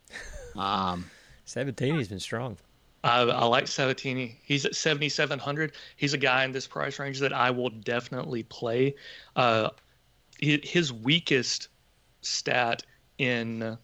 [0.55, 1.05] Um,
[1.45, 2.57] Sabatini's been strong.
[3.03, 4.35] I, I like Sabbatini.
[4.43, 5.73] He's at 7,700.
[5.95, 8.95] He's a guy in this price range that I will definitely play.
[9.35, 9.69] Uh,
[10.39, 11.69] his weakest
[12.21, 12.83] stat
[13.17, 13.77] in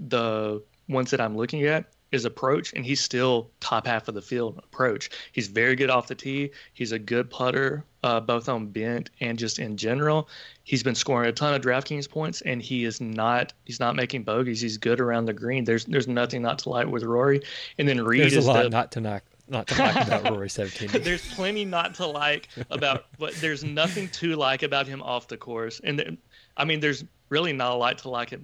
[0.00, 4.22] the ones that I'm looking at is approach, and he's still top half of the
[4.22, 5.10] field approach.
[5.32, 6.50] He's very good off the tee.
[6.72, 10.28] He's a good putter, uh, both on bent and just in general.
[10.64, 14.24] He's been scoring a ton of DraftKings points, and he is not he's not making
[14.24, 14.60] bogeys.
[14.60, 15.64] He's good around the green.
[15.64, 17.42] There's there's nothing not to like with Rory.
[17.78, 20.30] And then Reed there's is a lot the, not to knock not to like about
[20.30, 21.02] Rory Sabbatini.
[21.04, 25.36] there's plenty not to like about, but there's nothing to like about him off the
[25.36, 25.80] course.
[25.82, 26.16] And the,
[26.56, 28.40] I mean, there's really not a lot to like it,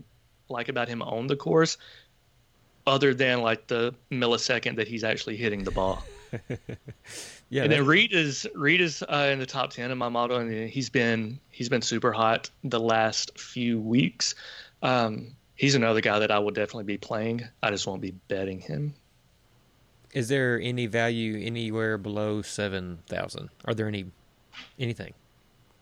[0.48, 1.76] like about him on the course
[2.86, 6.02] other than like the millisecond that he's actually hitting the ball.
[7.50, 10.38] yeah, and then Reed is Reed is uh, in the top ten in my model,
[10.38, 14.34] and he's been he's been super hot the last few weeks.
[14.82, 17.46] Um, he's another guy that I will definitely be playing.
[17.62, 18.94] I just won't be betting him.
[20.12, 23.50] is there any value anywhere below seven thousand?
[23.66, 24.06] Are there any
[24.78, 25.12] anything?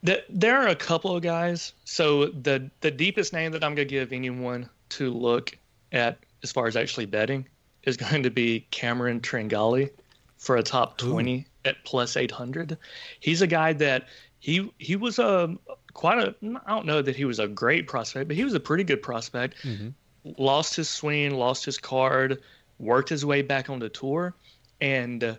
[0.05, 1.75] The, there are a couple of guys.
[1.85, 5.57] So the the deepest name that I'm going to give anyone to look
[5.93, 7.47] at as far as actually betting
[7.85, 9.91] is going to be Cameron Tringale
[10.39, 12.77] for a top 20 at plus 800.
[13.21, 14.09] He's a guy that
[14.41, 15.57] he he was a
[15.95, 16.35] quite a
[16.67, 19.03] I don't know that he was a great prospect, but he was a pretty good
[19.03, 19.55] prospect.
[20.39, 22.41] Lost his swing, lost his card,
[22.79, 24.35] worked his way back on the tour,
[24.81, 25.39] and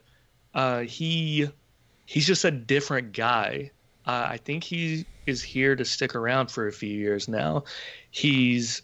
[0.53, 1.49] uh, he
[2.05, 3.71] he's just a different guy.
[4.05, 7.63] Uh, I think he is here to stick around for a few years now.
[8.11, 8.81] He's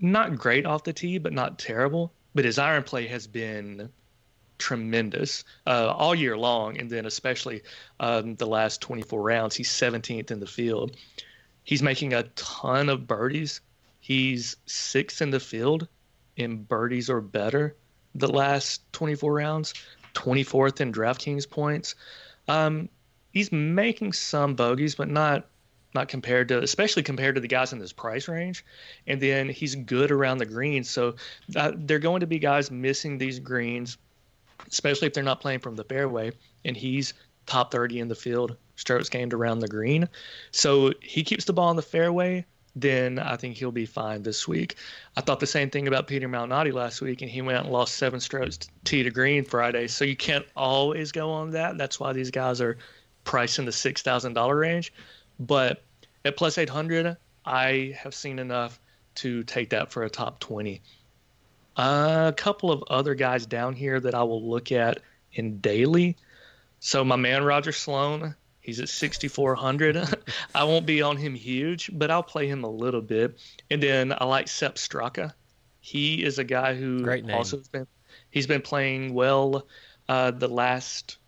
[0.00, 2.12] not great off the tee, but not terrible.
[2.34, 3.90] But his iron play has been
[4.64, 7.62] tremendous uh, all year long, and then especially
[8.00, 9.54] um, the last 24 rounds.
[9.54, 10.96] He's 17th in the field.
[11.64, 13.60] He's making a ton of birdies.
[14.00, 15.86] He's sixth in the field
[16.36, 17.76] in birdies or better
[18.14, 19.74] the last 24 rounds,
[20.14, 21.94] 24th in DraftKings points.
[22.48, 22.88] Um,
[23.32, 25.46] he's making some bogeys, but not
[25.94, 28.64] not compared to, especially compared to the guys in this price range.
[29.06, 31.14] And then he's good around the greens, so
[31.54, 33.96] uh, they're going to be guys missing these greens,
[34.68, 36.32] especially if they're not playing from the fairway.
[36.64, 37.14] And he's
[37.46, 40.08] top 30 in the field, strokes gained around the green.
[40.50, 42.44] So he keeps the ball in the fairway.
[42.76, 44.76] Then I think he'll be fine this week.
[45.16, 47.72] I thought the same thing about Peter Malnati last week, and he went out and
[47.72, 49.86] lost seven strokes tee to green Friday.
[49.86, 51.78] So you can't always go on that.
[51.78, 52.76] That's why these guys are
[53.22, 54.92] priced in the six thousand dollar range.
[55.38, 55.84] But
[56.24, 58.80] at plus eight hundred, I have seen enough
[59.16, 60.40] to take that for a top
[61.76, 65.00] a couple of other guys down here that I will look at
[65.32, 66.16] in daily.
[66.80, 70.24] So my man Roger Sloan, he's at 6400.
[70.54, 73.38] I won't be on him huge, but I'll play him a little bit.
[73.70, 75.32] And then I like Sepp Straka.
[75.80, 77.86] He is a guy who also has been
[78.30, 79.66] he's been playing well
[80.08, 81.18] uh, the last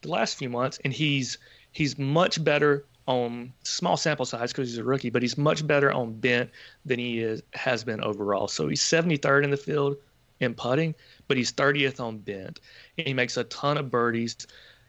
[0.00, 1.38] the last few months, and he's
[1.70, 5.92] he's much better on small sample size because he's a rookie, but he's much better
[5.92, 6.50] on bent
[6.84, 8.48] than he is has been overall.
[8.48, 9.96] So he's 73rd in the field
[10.40, 10.94] in putting,
[11.28, 12.60] but he's 30th on bent,
[12.98, 14.36] and he makes a ton of birdies.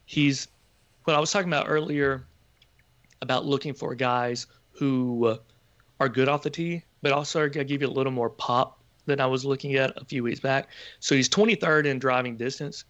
[0.06, 0.48] He's
[1.06, 2.26] what I was talking about earlier
[3.22, 5.38] about looking for guys who uh,
[6.00, 8.30] are good off the tee, but also are going to give you a little more
[8.30, 10.70] pop than I was looking at a few weeks back.
[11.00, 12.86] So he's 23rd in driving distance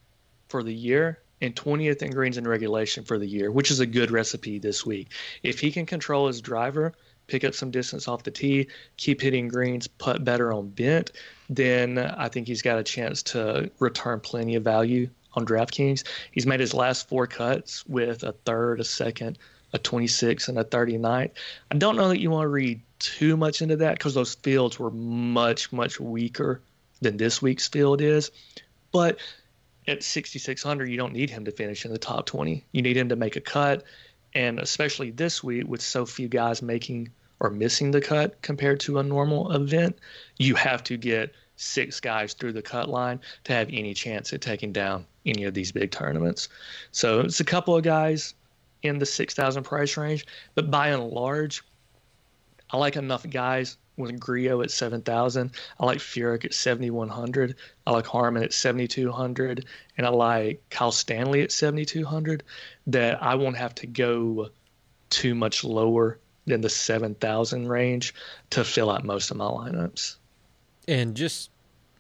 [0.48, 3.86] for the year and 20th in greens in regulation for the year, which is a
[3.86, 5.10] good recipe this week.
[5.44, 6.94] If he can control his driver,
[7.28, 8.68] pick up some distance off the tee,
[8.98, 11.12] keep hitting greens, putt better on bent,
[11.50, 16.04] then I think he's got a chance to return plenty of value on DraftKings.
[16.32, 19.38] He's made his last four cuts with a third, a second,
[19.74, 21.30] a 26, and a 39.
[21.72, 24.80] I don't know that you want to read too much into that because those fields
[24.80, 26.62] were much, much weaker
[27.02, 28.32] than this week's field is.
[28.92, 29.18] But
[29.88, 32.64] at 6,600, you don't need him to finish in the top 20.
[32.72, 33.84] You need him to make a cut.
[34.34, 37.10] And especially this week, with so few guys making
[37.40, 40.00] or missing the cut compared to a normal event,
[40.38, 44.42] you have to get six guys through the cut line to have any chance at
[44.42, 46.50] taking down any of these big tournaments.
[46.92, 48.34] So it's a couple of guys
[48.82, 50.26] in the 6,000 price range,
[50.56, 51.64] but by and large,
[52.70, 55.52] I like enough guys with Grillo at 7,000.
[55.80, 57.56] I like Furyk at 7,100.
[57.86, 59.66] I like Harman at 7,200.
[59.98, 62.44] And I like Kyle Stanley at 7,200
[62.88, 64.50] that I won't have to go
[65.10, 68.14] too much lower than the 7,000 range
[68.50, 70.16] to fill out most of my lineups.
[70.88, 71.50] And just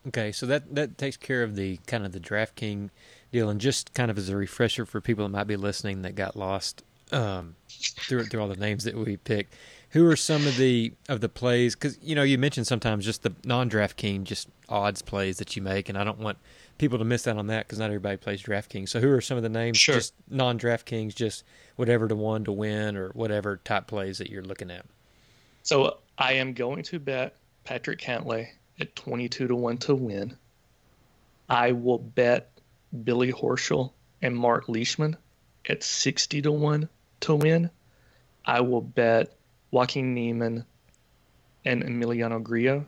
[0.07, 2.89] Okay, so that that takes care of the kind of the DraftKings
[3.31, 6.15] deal, and just kind of as a refresher for people that might be listening that
[6.15, 9.53] got lost um, through through all the names that we picked.
[9.93, 11.75] Who are some of the of the plays?
[11.75, 15.61] Because you know you mentioned sometimes just the non DraftKings, just odds plays that you
[15.61, 16.39] make, and I don't want
[16.79, 18.89] people to miss out on that because not everybody plays DraftKings.
[18.89, 19.77] So who are some of the names?
[19.77, 19.95] Sure.
[19.95, 21.43] Just non DraftKings, just
[21.75, 24.85] whatever to one to win or whatever type plays that you're looking at.
[25.61, 28.47] So I am going to bet Patrick Cantlay
[28.79, 30.35] at 22 to 1 to win.
[31.49, 32.49] I will bet
[33.03, 33.91] Billy Horschel
[34.21, 35.17] and Mark Leishman
[35.69, 36.89] at 60 to 1
[37.21, 37.69] to win.
[38.45, 39.33] I will bet
[39.73, 40.65] Joaquin Niemann
[41.65, 42.87] and Emiliano Grillo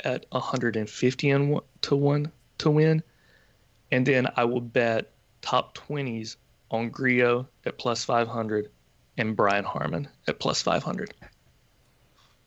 [0.00, 3.00] at 150 and one- to 1 to win.
[3.92, 6.36] And then I will bet top 20s
[6.72, 8.72] on Grillo at plus 500
[9.18, 11.14] and Brian Harman at plus 500.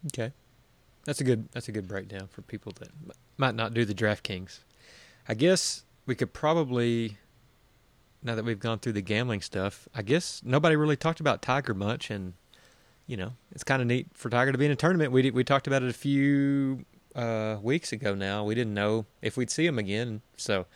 [0.08, 0.34] Okay,
[1.06, 2.90] that's a good that's a good breakdown for people that
[3.38, 4.60] might not do the DraftKings.
[5.28, 7.18] I guess we could probably
[8.22, 9.88] now that we've gone through the gambling stuff.
[9.96, 12.34] I guess nobody really talked about Tiger much, and
[13.08, 15.12] you know it's kind of neat for Tiger to be in a tournament.
[15.12, 16.86] We we talked about it a few
[17.16, 18.14] uh, weeks ago.
[18.14, 20.22] Now we didn't know if we'd see him again.
[20.36, 20.68] So,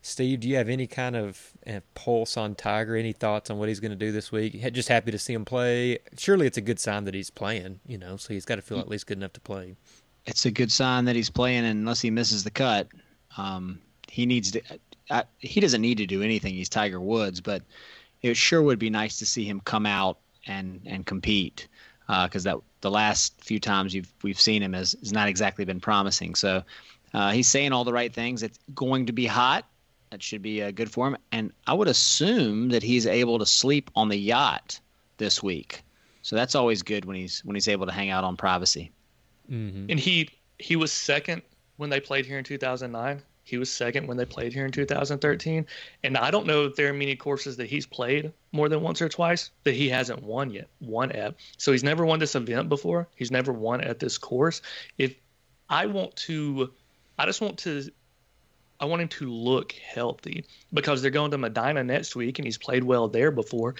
[0.00, 2.96] Steve, do you have any kind of uh, pulse on Tiger?
[2.96, 4.60] Any thoughts on what he's going to do this week?
[4.72, 5.98] Just happy to see him play.
[6.16, 7.80] Surely it's a good sign that he's playing.
[7.86, 9.76] You know, so he's got to feel at least good enough to play.
[10.26, 12.88] It's a good sign that he's playing unless he misses the cut.
[13.36, 14.62] Um, he needs to.
[15.10, 16.54] I, he doesn't need to do anything.
[16.54, 17.62] He's Tiger Woods, but
[18.22, 21.68] it sure would be nice to see him come out and and compete
[22.24, 25.80] because that the last few times you've we've seen him has, has not exactly been
[25.80, 26.34] promising.
[26.34, 26.62] So
[27.14, 28.42] uh, he's saying all the right things.
[28.42, 29.66] It's going to be hot.
[30.10, 31.16] That should be uh, good for him.
[31.30, 34.80] And I would assume that he's able to sleep on the yacht
[35.18, 35.82] this week.
[36.22, 38.90] So that's always good when he's when he's able to hang out on privacy.
[39.50, 39.86] Mm-hmm.
[39.90, 41.42] and he he was second
[41.76, 45.66] when they played here in 2009 he was second when they played here in 2013
[46.04, 49.00] and i don't know if there are many courses that he's played more than once
[49.00, 52.68] or twice that he hasn't won yet one at so he's never won this event
[52.68, 54.62] before he's never won at this course
[54.98, 55.14] if
[55.68, 56.70] i want to
[57.18, 57.90] i just want to
[58.80, 62.56] I want him to look healthy because they're going to Medinah next week and he's
[62.56, 63.74] played well there before.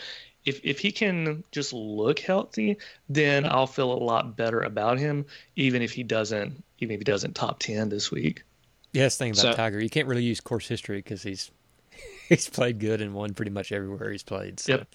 [0.44, 2.76] If if he can just look healthy,
[3.08, 7.04] then I'll feel a lot better about him, even if he doesn't even if he
[7.04, 8.44] doesn't top ten this week.
[8.92, 9.80] Yeah, that's the thing about So- Tiger.
[9.80, 11.50] You can't really use course history because he's
[12.28, 14.58] he's played good and won pretty much everywhere he's played.
[14.60, 14.88] So, Yep.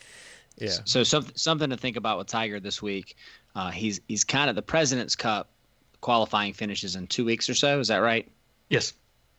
[0.58, 0.72] yeah.
[0.86, 3.16] So something something to think about with Tiger this week.
[3.56, 5.50] Uh, he's he's kind of the President's Cup
[6.02, 7.80] qualifying finishes in two weeks or so.
[7.80, 8.28] Is that right?
[8.70, 8.94] Yes.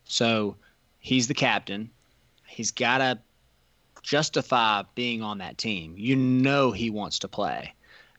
[0.04, 0.56] So
[1.00, 1.90] he's the captain.
[2.46, 3.18] He's got to
[4.02, 5.94] justify being on that team.
[5.96, 7.74] You know he wants to play.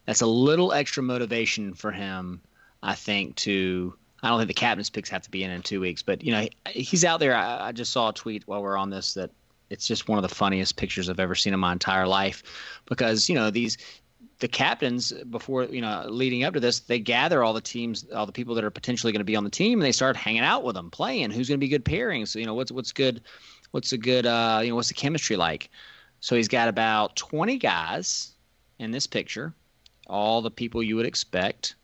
[0.05, 2.41] That's a little extra motivation for him,
[2.83, 3.35] I think.
[3.38, 3.93] To
[4.24, 6.32] I don't think the captain's picks have to be in in two weeks, but you
[6.32, 7.36] know he, he's out there.
[7.36, 9.32] I, I just saw a tweet while we're on this that
[9.70, 12.43] it's just one of the funniest pictures I've ever seen in my entire life,
[12.86, 13.78] because you know these
[14.39, 18.26] the captains before you know leading up to this they gather all the teams all
[18.26, 20.41] the people that are potentially going to be on the team and they start hanging
[20.41, 23.22] out with them playing who's going to be good pairings you know what's what's good
[23.72, 25.70] what's a good uh you know what's the chemistry like
[26.20, 28.34] so he's got about 20 guys
[28.80, 29.53] in this picture
[30.06, 31.76] all the people you would expect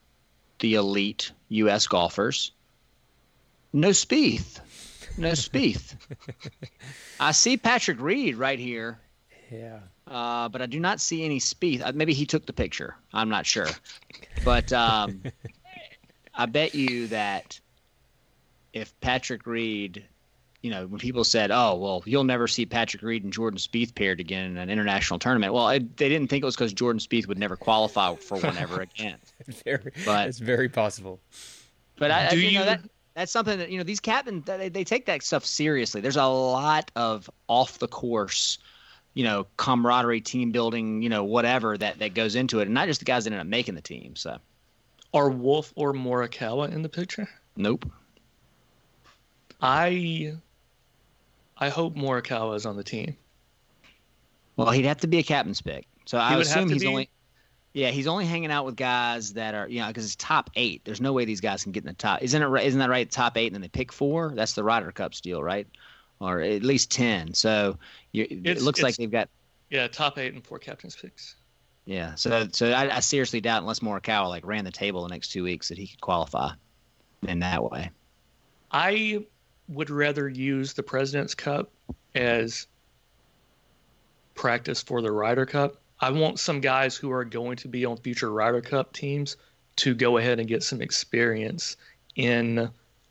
[0.63, 2.51] the elite us golfers
[3.73, 4.61] no Spieth.
[5.17, 5.95] no Spieth.
[7.19, 8.97] i see patrick reed right here
[9.51, 9.79] Yeah.
[10.07, 11.81] uh, but I do not see any Spieth.
[11.85, 12.95] Uh, Maybe he took the picture.
[13.13, 13.67] I'm not sure.
[14.45, 15.21] But um,
[16.33, 17.59] I bet you that
[18.71, 20.03] if Patrick Reed,
[20.63, 23.93] you know, when people said, "Oh, well, you'll never see Patrick Reed and Jordan Spieth
[23.93, 26.99] paired again in an international tournament," well, I, they didn't think it was because Jordan
[26.99, 29.17] Spieth would never qualify for one ever again.
[29.65, 31.19] Very, But- it's very possible.
[31.97, 32.81] But I, I Do you know that
[33.13, 36.01] that's something that you know these captains they, they take that stuff seriously.
[36.01, 38.57] There's a lot of off the course,
[39.13, 42.87] you know, camaraderie, team building, you know, whatever that that goes into it, and not
[42.87, 44.15] just the guys that end up making the team.
[44.15, 44.37] So
[45.13, 47.27] Are Wolff or Morikawa in the picture?
[47.57, 47.85] nope.
[49.61, 50.35] I
[51.57, 53.15] I hope Morikawa is on the team.
[54.55, 55.85] Well, he'd have to be a captain's pick.
[56.05, 56.87] So I He would assume he's be?
[56.87, 57.09] only.
[57.73, 60.85] Yeah, he's only hanging out with guys that are, you know, because it's top eight.
[60.85, 62.21] There's no way these guys can get in the top.
[62.21, 62.63] Isn't it?
[62.65, 63.09] Isn't that right?
[63.09, 64.31] Top eight, and then they pick four.
[64.35, 65.65] That's the Ryder Cup deal, right?
[66.19, 67.33] Or at least ten.
[67.33, 67.79] So
[68.11, 69.27] you, it looks like they've got
[69.69, 71.35] Yeah, top eight and four captains picks.
[71.85, 75.29] Yeah, so so I, I seriously doubt unless Morikawa like ran the table the next
[75.31, 76.51] two weeks that he could qualify
[77.27, 77.89] in that way.
[78.71, 79.25] I
[79.67, 81.71] would rather use the President's Cup
[82.15, 82.67] as
[84.35, 85.77] practice for the Ryder Cup.
[85.99, 89.37] I want some guys who are going to be on future Ryder Cup teams
[89.77, 91.77] to go ahead and get some experience
[92.15, 92.69] in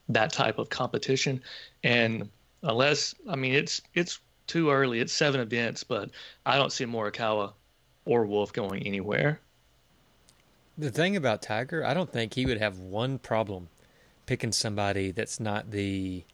[0.09, 1.43] that type of competition.
[1.83, 2.29] And
[2.63, 5.01] unless I mean it's it's too early.
[5.01, 6.11] It's seven events, but
[6.45, 7.53] I don't see Morikawa
[8.05, 9.41] or Wolff going anywhere.
[10.77, 13.69] The thing about Tiger, I don't think he would have one problem
[14.27, 16.25] picking somebody that's not the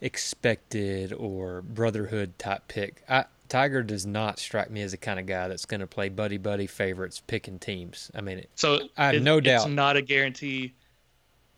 [0.00, 3.02] expected or brotherhood type pick.
[3.08, 6.08] I, Tiger does not strike me as the kind of guy that's going to play
[6.08, 8.10] buddy buddy favorites picking teams.
[8.14, 9.66] I mean, so I have it, no doubt.
[9.66, 10.74] It's not a guarantee.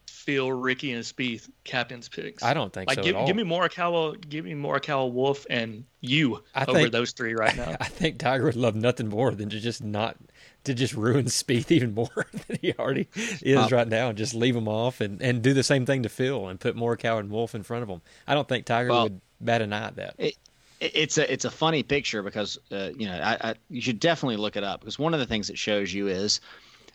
[0.07, 2.45] Phil Rickie, and Spieth captains picks.
[2.45, 3.27] I don't think like, so give, at all.
[3.27, 7.57] Give me Morikawa, give me Morikawa, Wolff, and you I over think- those three right
[7.57, 7.77] now.
[7.81, 10.17] I think Tiger would love nothing more than to just not
[10.65, 13.09] to just ruin Spieth even more than he already
[13.43, 16.03] is Uh, right now, and just leave him off and, and do the same thing
[16.05, 18.01] to Phil and put Morikawa and Wolff in front of him.
[18.27, 20.15] I don't think Tiger Well- would bat an eye at that.
[20.19, 20.37] It-
[20.81, 24.37] it's a it's a funny picture because uh, you know I, I you should definitely
[24.39, 26.41] look it up because one of the things it shows you is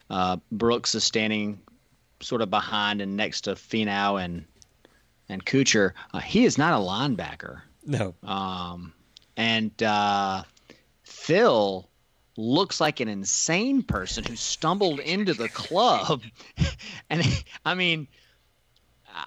[0.10, 1.58] uh, Brooks is standing
[2.20, 4.44] sort of behind and next to Finau and
[5.30, 5.94] and Kuchar.
[6.14, 8.92] Uh, he is not a linebacker, No, um,
[9.38, 10.44] and uh,
[11.04, 11.88] Phil
[12.38, 16.22] looks like an insane person who stumbled into the club,
[17.10, 17.24] and
[17.66, 18.08] I mean.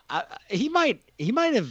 [0.09, 1.69] I, he might he might have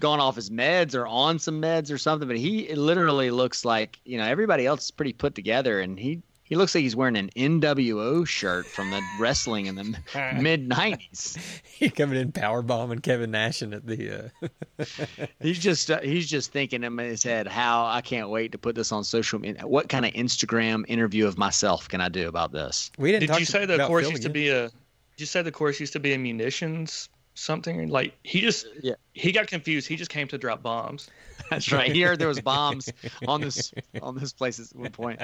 [0.00, 4.00] gone off his meds or on some meds or something, but he literally looks like
[4.04, 6.20] you know everybody else is pretty put together, and he
[6.50, 9.84] he looks like he's wearing an NWO shirt from the wrestling in the
[10.40, 11.38] mid '90s.
[11.64, 14.30] he coming in power bombing Kevin Nash and at the.
[14.40, 14.48] Uh,
[15.40, 18.74] He's just uh, he's just thinking in his head, how I can't wait to put
[18.74, 19.66] this on social media.
[19.66, 22.90] What kind of Instagram interview of myself can I do about this?
[22.98, 23.20] we didn't.
[23.22, 24.62] Did talk you say the course used to be a?
[24.64, 24.72] Did
[25.18, 27.88] you say the course used to be a munitions something?
[27.88, 28.94] Like he just Yeah.
[29.12, 29.86] he got confused.
[29.86, 31.08] He just came to drop bombs.
[31.50, 31.92] That's right.
[31.92, 32.88] here there was bombs
[33.28, 33.72] on this
[34.02, 35.20] on this place at one point.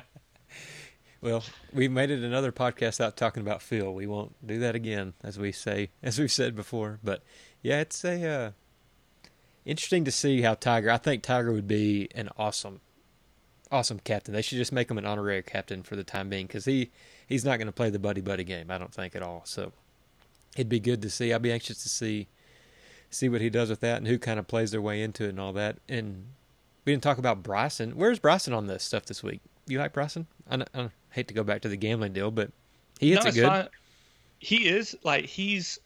[1.26, 1.42] Well,
[1.72, 3.92] we made it another podcast out talking about Phil.
[3.92, 7.00] We won't do that again, as we say, as we've said before.
[7.02, 7.24] But
[7.62, 8.50] yeah, it's a uh,
[9.64, 10.88] interesting to see how Tiger.
[10.88, 12.80] I think Tiger would be an awesome,
[13.72, 14.34] awesome captain.
[14.34, 16.92] They should just make him an honorary captain for the time being because he
[17.26, 18.70] he's not going to play the buddy buddy game.
[18.70, 19.42] I don't think at all.
[19.46, 19.72] So
[20.54, 21.32] it'd be good to see.
[21.32, 22.28] I'd be anxious to see
[23.10, 25.30] see what he does with that and who kind of plays their way into it
[25.30, 25.78] and all that.
[25.88, 26.26] And
[26.84, 27.96] we didn't talk about Bryson.
[27.96, 29.40] Where's Bryson on this stuff this week?
[29.66, 30.26] You like Bryson?
[30.48, 32.50] I, I hate to go back to the gambling deal, but
[33.00, 33.46] he hits no, it good.
[33.46, 33.68] fine.
[34.38, 35.78] He is like he's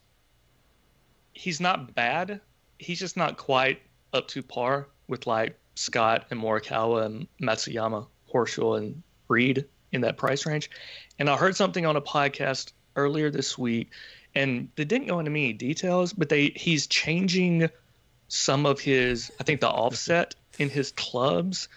[1.33, 2.41] he's not bad.
[2.79, 3.81] He's just not quite
[4.13, 10.17] up to par with like Scott and Morikawa and Matsuyama, Horschel and Reed in that
[10.17, 10.71] price range.
[11.19, 13.91] And I heard something on a podcast earlier this week,
[14.35, 17.71] and they didn't go into many details, but they he's changing
[18.29, 21.69] some of his I think the offset in his clubs.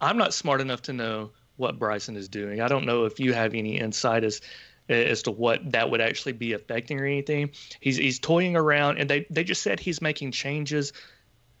[0.00, 2.60] I'm not smart enough to know what Bryson is doing.
[2.60, 4.40] I don't know if you have any insight as
[4.88, 7.50] as to what that would actually be affecting or anything.
[7.80, 10.92] He's he's toying around, and they they just said he's making changes,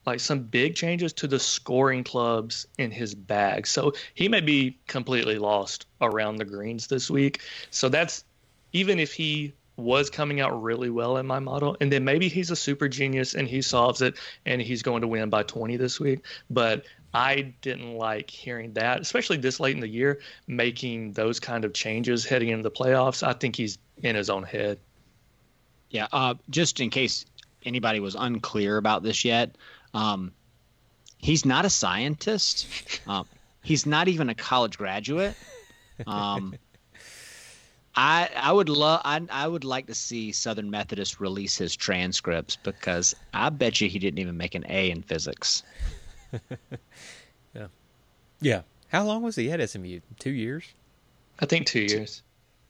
[0.04, 3.66] like some big changes to the scoring clubs in his bag.
[3.66, 7.40] So he may be completely lost around the greens this week.
[7.70, 8.24] So that's
[8.72, 12.50] even if he was coming out really well in my model, and then maybe he's
[12.50, 14.16] a super genius and he solves it
[14.46, 16.24] and he's going to win by 20 this week.
[16.48, 16.84] But
[17.14, 21.72] I didn't like hearing that, especially this late in the year, making those kind of
[21.72, 23.22] changes heading into the playoffs.
[23.22, 24.80] I think he's in his own head.
[25.90, 27.24] Yeah, uh, just in case
[27.64, 29.56] anybody was unclear about this yet,
[29.94, 30.32] um,
[31.18, 32.66] he's not a scientist.
[33.06, 33.26] Um,
[33.62, 35.34] he's not even a college graduate.
[36.06, 36.54] Um,
[37.94, 42.56] I I would love I I would like to see Southern Methodist release his transcripts
[42.56, 45.62] because I bet you he didn't even make an A in physics.
[47.54, 47.66] Yeah.
[48.40, 48.62] Yeah.
[48.88, 50.00] How long was he at SMU?
[50.18, 50.64] Two years?
[51.40, 52.22] I think two years.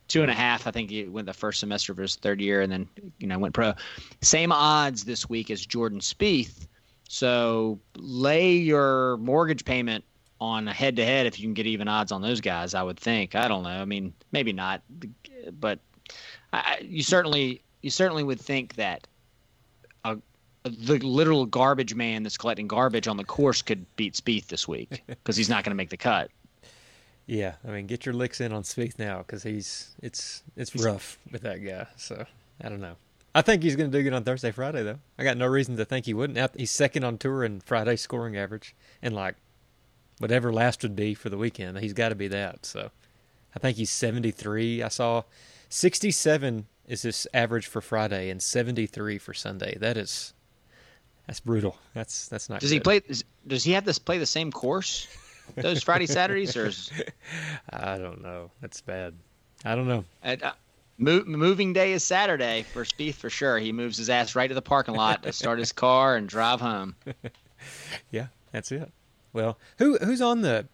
[0.08, 0.66] Two and a half.
[0.66, 2.88] I think he went the first semester of his third year, and then
[3.18, 3.72] you know went pro.
[4.20, 6.66] Same odds this week as Jordan Spieth.
[7.08, 10.04] So lay your mortgage payment
[10.40, 12.74] on a head to head if you can get even odds on those guys.
[12.74, 13.34] I would think.
[13.34, 13.70] I don't know.
[13.70, 14.82] I mean, maybe not,
[15.58, 15.78] but
[16.52, 19.06] I, you certainly you certainly would think that
[20.64, 25.02] the literal garbage man that's collecting garbage on the course could beat Spieth this week
[25.06, 26.30] because he's not going to make the cut.
[27.26, 27.54] Yeah.
[27.66, 31.42] I mean, get your licks in on Spieth now because he's it's it's rough with
[31.42, 31.86] that guy.
[31.96, 32.24] So
[32.62, 32.96] I don't know.
[33.34, 34.98] I think he's going to do good on Thursday, Friday though.
[35.18, 36.56] I got no reason to think he wouldn't.
[36.56, 39.34] He's second on tour in Friday scoring average, and like
[40.18, 42.64] whatever last would be for the weekend, he's got to be that.
[42.64, 42.90] So
[43.54, 44.82] I think he's seventy three.
[44.82, 45.24] I saw
[45.68, 49.76] sixty seven is his average for Friday and seventy three for Sunday.
[49.78, 50.32] That is
[51.26, 51.76] that's brutal.
[51.94, 52.60] That's that's not.
[52.60, 53.02] Does he play?
[53.46, 55.08] Does he have to play the same course
[55.56, 56.90] those Friday Saturdays, or is,
[57.70, 58.50] I don't know.
[58.60, 59.14] That's bad.
[59.64, 60.04] I don't know.
[60.22, 60.36] Uh,
[60.98, 63.58] mo- moving day is Saturday for Spieth for sure.
[63.58, 66.60] He moves his ass right to the parking lot to start his car and drive
[66.60, 66.96] home.
[68.10, 68.92] Yeah, that's it.
[69.32, 70.68] Well, who who's on the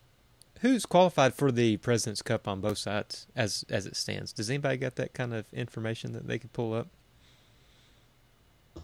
[0.61, 4.33] who's qualified for the President's Cup on both sides as as it stands?
[4.33, 6.89] Does anybody got that kind of information that they could pull up?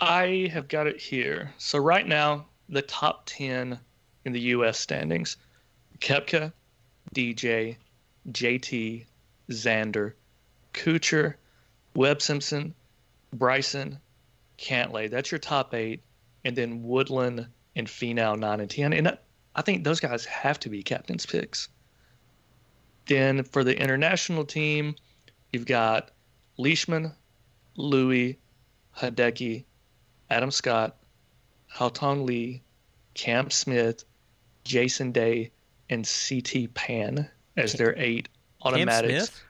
[0.01, 1.53] I have got it here.
[1.59, 3.79] So right now, the top ten
[4.25, 4.79] in the U.S.
[4.79, 5.37] standings:
[6.01, 6.53] Koepka,
[7.15, 7.77] DJ,
[8.31, 9.07] JT,
[9.51, 10.13] Xander,
[10.75, 11.35] Kuchar,
[11.95, 12.75] Webb Simpson,
[13.33, 13.99] Bryson,
[14.59, 15.11] Cantlay.
[15.11, 16.03] That's your top eight,
[16.45, 18.93] and then Woodland and Finau nine and ten.
[18.93, 19.17] And
[19.55, 21.69] I think those guys have to be captain's picks.
[23.07, 24.97] Then for the international team,
[25.53, 26.11] you've got
[26.59, 27.13] Leishman,
[27.77, 28.39] Louis,
[28.97, 29.65] Hideki,
[30.31, 30.97] Adam Scott,
[31.75, 32.63] Haotong Li,
[33.15, 34.05] Cam Smith,
[34.65, 35.51] Jason Day,
[35.89, 38.29] and CT Pan as their eight
[38.63, 39.13] automatics.
[39.13, 39.43] Cam Smith?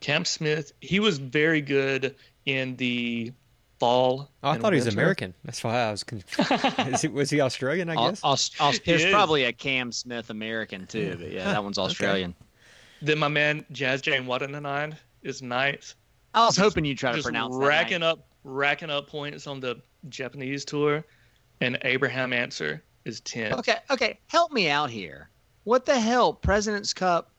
[0.00, 2.16] Cam Smith, he was very good
[2.46, 3.32] in the
[3.78, 4.28] fall.
[4.42, 4.88] Oh, I and thought he was.
[4.88, 5.34] American.
[5.44, 6.04] That's why I was.
[6.04, 6.22] Con-
[7.00, 7.88] he, was he Australian?
[7.88, 8.20] I guess.
[8.24, 9.12] Aus- Aus- there's is.
[9.12, 12.34] probably a Cam Smith American too, but yeah, that one's Australian.
[13.00, 15.94] Then my man Jazz Janewattananond is ninth.
[16.34, 18.06] I was hoping you'd try to just pronounce racking that.
[18.06, 21.04] up racking up points on the Japanese tour,
[21.60, 23.52] and Abraham Ancer is ten.
[23.54, 25.28] Okay, okay, help me out here.
[25.64, 27.30] What the hell, President's Cup?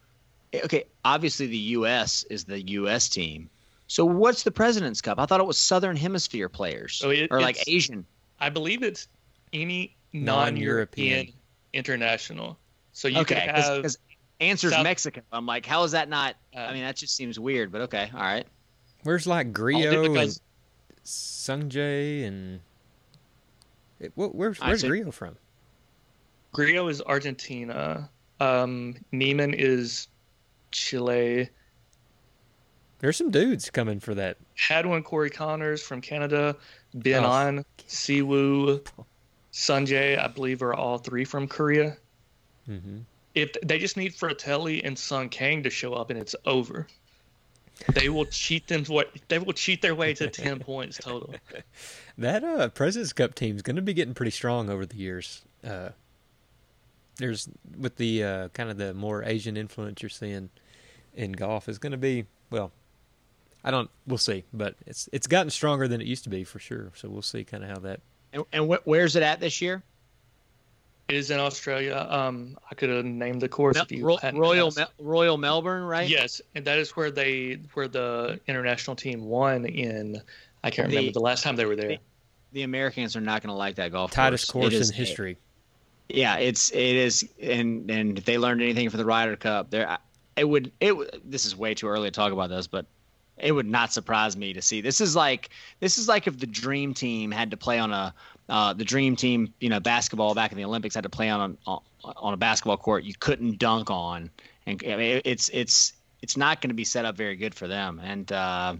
[0.55, 2.23] Okay, obviously the U.S.
[2.29, 3.09] is the U.S.
[3.09, 3.49] team.
[3.87, 5.19] So what's the President's Cup?
[5.19, 8.05] I thought it was Southern Hemisphere players So it- or like Asian.
[8.39, 9.07] I believe it's
[9.51, 10.25] any Non-European.
[10.25, 11.33] non-European
[11.73, 12.57] international.
[12.93, 13.97] So you Okay, could have because
[14.39, 15.23] Ancer's South- Mexican.
[15.31, 16.35] I'm like, how is that not?
[16.55, 17.71] Uh, I mean, that just seems weird.
[17.71, 18.45] But okay, all right.
[19.03, 20.41] Where's like all Grillo the- and because
[21.05, 22.59] Sungjae and
[23.99, 24.87] it, wh- where's where's see.
[24.87, 25.35] Grillo from?
[26.51, 28.09] Grillo is Argentina.
[28.39, 30.07] Um, Niemann is
[30.71, 31.49] Chile.
[32.99, 34.37] There's some dudes coming for that.
[34.55, 36.55] Hadwin Corey Conners from Canada.
[36.93, 37.29] Ben Oh.
[37.29, 38.85] On, Siwoo,
[39.51, 41.97] Sungjae, I believe are all three from Korea.
[42.65, 42.99] hmm
[43.35, 46.87] If they just need Fratelli and Sung Kang to show up and it's over.
[47.91, 51.35] They will cheat them what they will cheat their way to ten points total.
[52.17, 55.43] That uh, President's Cup team is going to be getting pretty strong over the years.
[55.63, 55.89] Uh,
[57.17, 60.49] there's with the uh, kind of the more Asian influence you're seeing
[61.15, 62.71] in golf is going to be well.
[63.63, 63.89] I don't.
[64.07, 66.91] We'll see, but it's it's gotten stronger than it used to be for sure.
[66.95, 68.01] So we'll see kind of how that.
[68.33, 69.83] And, and wh- where's it at this year?
[71.09, 72.07] It is in Australia.
[72.09, 74.77] Um, I could have named the course Mel- if you Ro- hadn't Royal asked.
[74.77, 76.07] Mel- Royal Melbourne, right?
[76.07, 80.21] Yes, and that is where they where the international team won in.
[80.63, 81.89] I can't The- remember the last time they were there.
[81.89, 81.99] the-
[82.53, 84.63] The Americans are not going to like that golf Tightest course.
[84.65, 85.37] course in is- history.
[86.09, 89.97] Yeah, it's it is, and and if they learned anything from the Ryder Cup, there
[90.37, 91.29] it would it.
[91.29, 92.85] This is way too early to talk about this, but
[93.37, 94.79] it would not surprise me to see.
[94.81, 95.49] This is like
[95.79, 98.13] this is like if the Dream Team had to play on a
[98.49, 101.57] uh, the Dream Team, you know, basketball back in the Olympics had to play on
[101.65, 104.29] on, on a basketball court you couldn't dunk on,
[104.65, 107.67] and I mean, it's it's it's not going to be set up very good for
[107.67, 107.99] them.
[108.03, 108.75] And uh,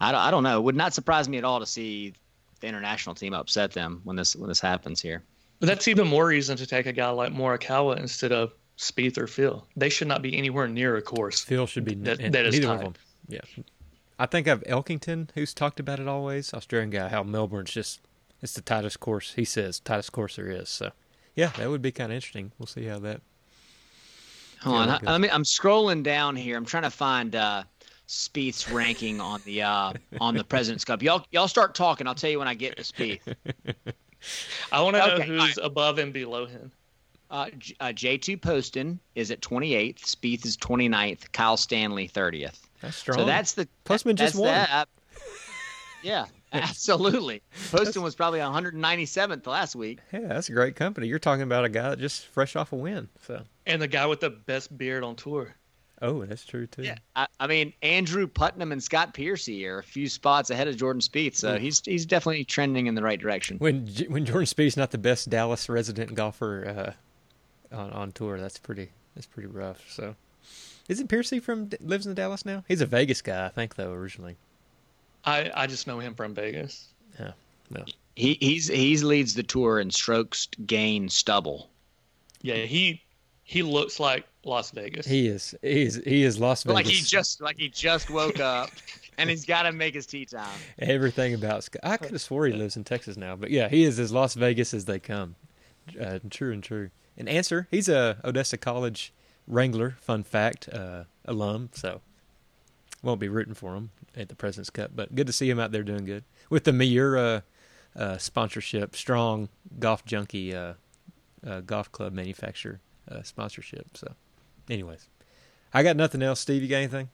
[0.00, 0.58] I don't I don't know.
[0.58, 2.14] It would not surprise me at all to see
[2.60, 5.22] the international team upset them when this when this happens here.
[5.60, 9.26] But that's even more reason to take a guy like Morikawa instead of Spieth or
[9.26, 9.66] Phil.
[9.76, 11.40] They should not be anywhere near a course.
[11.40, 12.94] Phil should be That- n- that is neither one of them.
[13.28, 13.40] Yeah,
[14.18, 16.52] I think of Elkington, who's talked about it always.
[16.54, 18.00] Australian guy, how Melbourne's just
[18.42, 19.34] it's the tightest course.
[19.34, 20.68] He says tightest course there is.
[20.68, 20.90] So
[21.34, 22.52] yeah, that would be kind of interesting.
[22.58, 23.20] We'll see how that.
[24.62, 24.90] Hold on.
[24.90, 26.56] I, I mean, I'm scrolling down here.
[26.56, 27.62] I'm trying to find uh,
[28.08, 31.02] Spieth's ranking on the uh, on the President's Cup.
[31.02, 32.06] Y'all, y'all start talking.
[32.06, 33.20] I'll tell you when I get to Spieth.
[34.72, 36.70] I want to know Okay, who's above and below him.
[37.30, 40.00] Uh, J- uh, JT Poston is at 28th.
[40.00, 41.30] Spieth is 29th.
[41.32, 42.58] Kyle Stanley 30th.
[42.82, 43.18] That's strong.
[43.18, 44.48] So that's the Postman just that's won.
[44.52, 44.88] that.
[46.02, 46.26] Yeah,
[46.64, 47.42] absolutely.
[47.70, 49.98] Poston was probably 197th last week.
[50.12, 51.06] yeah, that's a great company.
[51.06, 53.08] You're talking about a guy that just fresh off a win.
[53.26, 55.54] So And the guy with the best beard on tour.
[56.02, 56.82] oh, that's true too.
[56.82, 60.76] Yeah, I, I mean Andrew Putnam and Scott Piercy are a few spots ahead of
[60.76, 63.58] Jordan Spieth, so he's he's definitely trending in the right direction.
[63.58, 66.94] When J- when Jordan Spieth's not the best Dallas resident golfer
[67.72, 69.84] uh, on on tour, that's pretty that's pretty rough.
[69.90, 70.16] So,
[70.88, 72.64] isn't Piercy from lives in Dallas now?
[72.66, 74.36] He's a Vegas guy, I think, though originally.
[75.24, 76.88] I, I just know him from Vegas.
[77.18, 77.32] Yeah,
[77.70, 77.84] no.
[78.16, 81.70] He he's he's leads the tour in strokes gain stubble.
[82.42, 83.02] Yeah, he
[83.44, 85.06] he looks like Las Vegas.
[85.06, 86.74] He is he is he is Las Vegas.
[86.74, 88.70] Like he just like he just woke up
[89.18, 90.58] and he's got to make his tee time.
[90.78, 91.64] everything about.
[91.64, 94.12] Sc- I could have swore he lives in Texas now, but yeah, he is as
[94.12, 95.36] Las Vegas as they come.
[96.00, 96.90] Uh, true and true.
[97.18, 99.12] And Ancer, he's a Odessa College
[99.46, 99.96] Wrangler.
[100.00, 101.68] Fun fact, uh, alum.
[101.74, 102.00] So
[103.02, 105.72] won't be rooting for him at the President's Cup, but good to see him out
[105.72, 107.44] there doing good with the Miura
[107.96, 110.74] uh, sponsorship, strong golf junkie uh,
[111.46, 112.80] uh, golf club manufacturer
[113.10, 113.96] uh, sponsorship.
[113.96, 114.12] So,
[114.68, 115.08] anyways,
[115.72, 116.40] I got nothing else.
[116.40, 117.08] Steve, you got anything?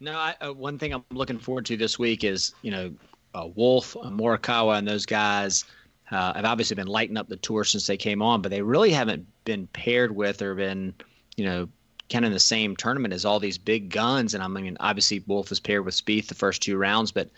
[0.00, 2.92] No, I, uh, one thing I'm looking forward to this week is you know
[3.34, 5.64] uh, Wolff, Morikawa, and those guys
[6.10, 8.90] uh, have obviously been lighting up the tour since they came on, but they really
[8.90, 10.94] haven't been paired with or been
[11.36, 11.68] you know
[12.10, 14.34] kind of in the same tournament as all these big guns.
[14.34, 17.30] And I mean, obviously Wolff is paired with Spieth the first two rounds, but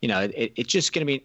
[0.00, 1.24] you know it, it's just going to be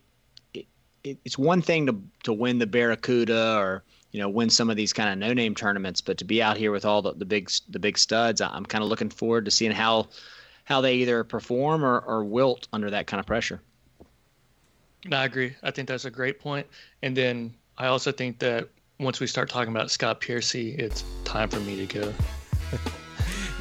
[0.54, 0.66] it,
[1.04, 4.76] it, it's one thing to to win the Barracuda or you know win some of
[4.76, 7.26] these kind of no name tournaments, but to be out here with all the, the
[7.26, 10.08] big the big studs, I'm kind of looking forward to seeing how
[10.66, 13.60] how they either perform or, or wilt under that kind of pressure.
[15.06, 15.56] No, I agree.
[15.64, 16.68] I think that's a great point.
[17.02, 18.68] And then I also think that
[19.00, 22.14] once we start talking about Scott Piercy, it's time for me to go.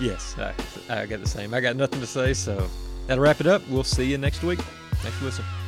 [0.00, 0.54] Yes, I,
[0.88, 1.54] I got the same.
[1.54, 2.68] I got nothing to say, so
[3.06, 3.62] that'll wrap it up.
[3.68, 4.60] We'll see you next week.
[5.02, 5.67] Thanks for listening.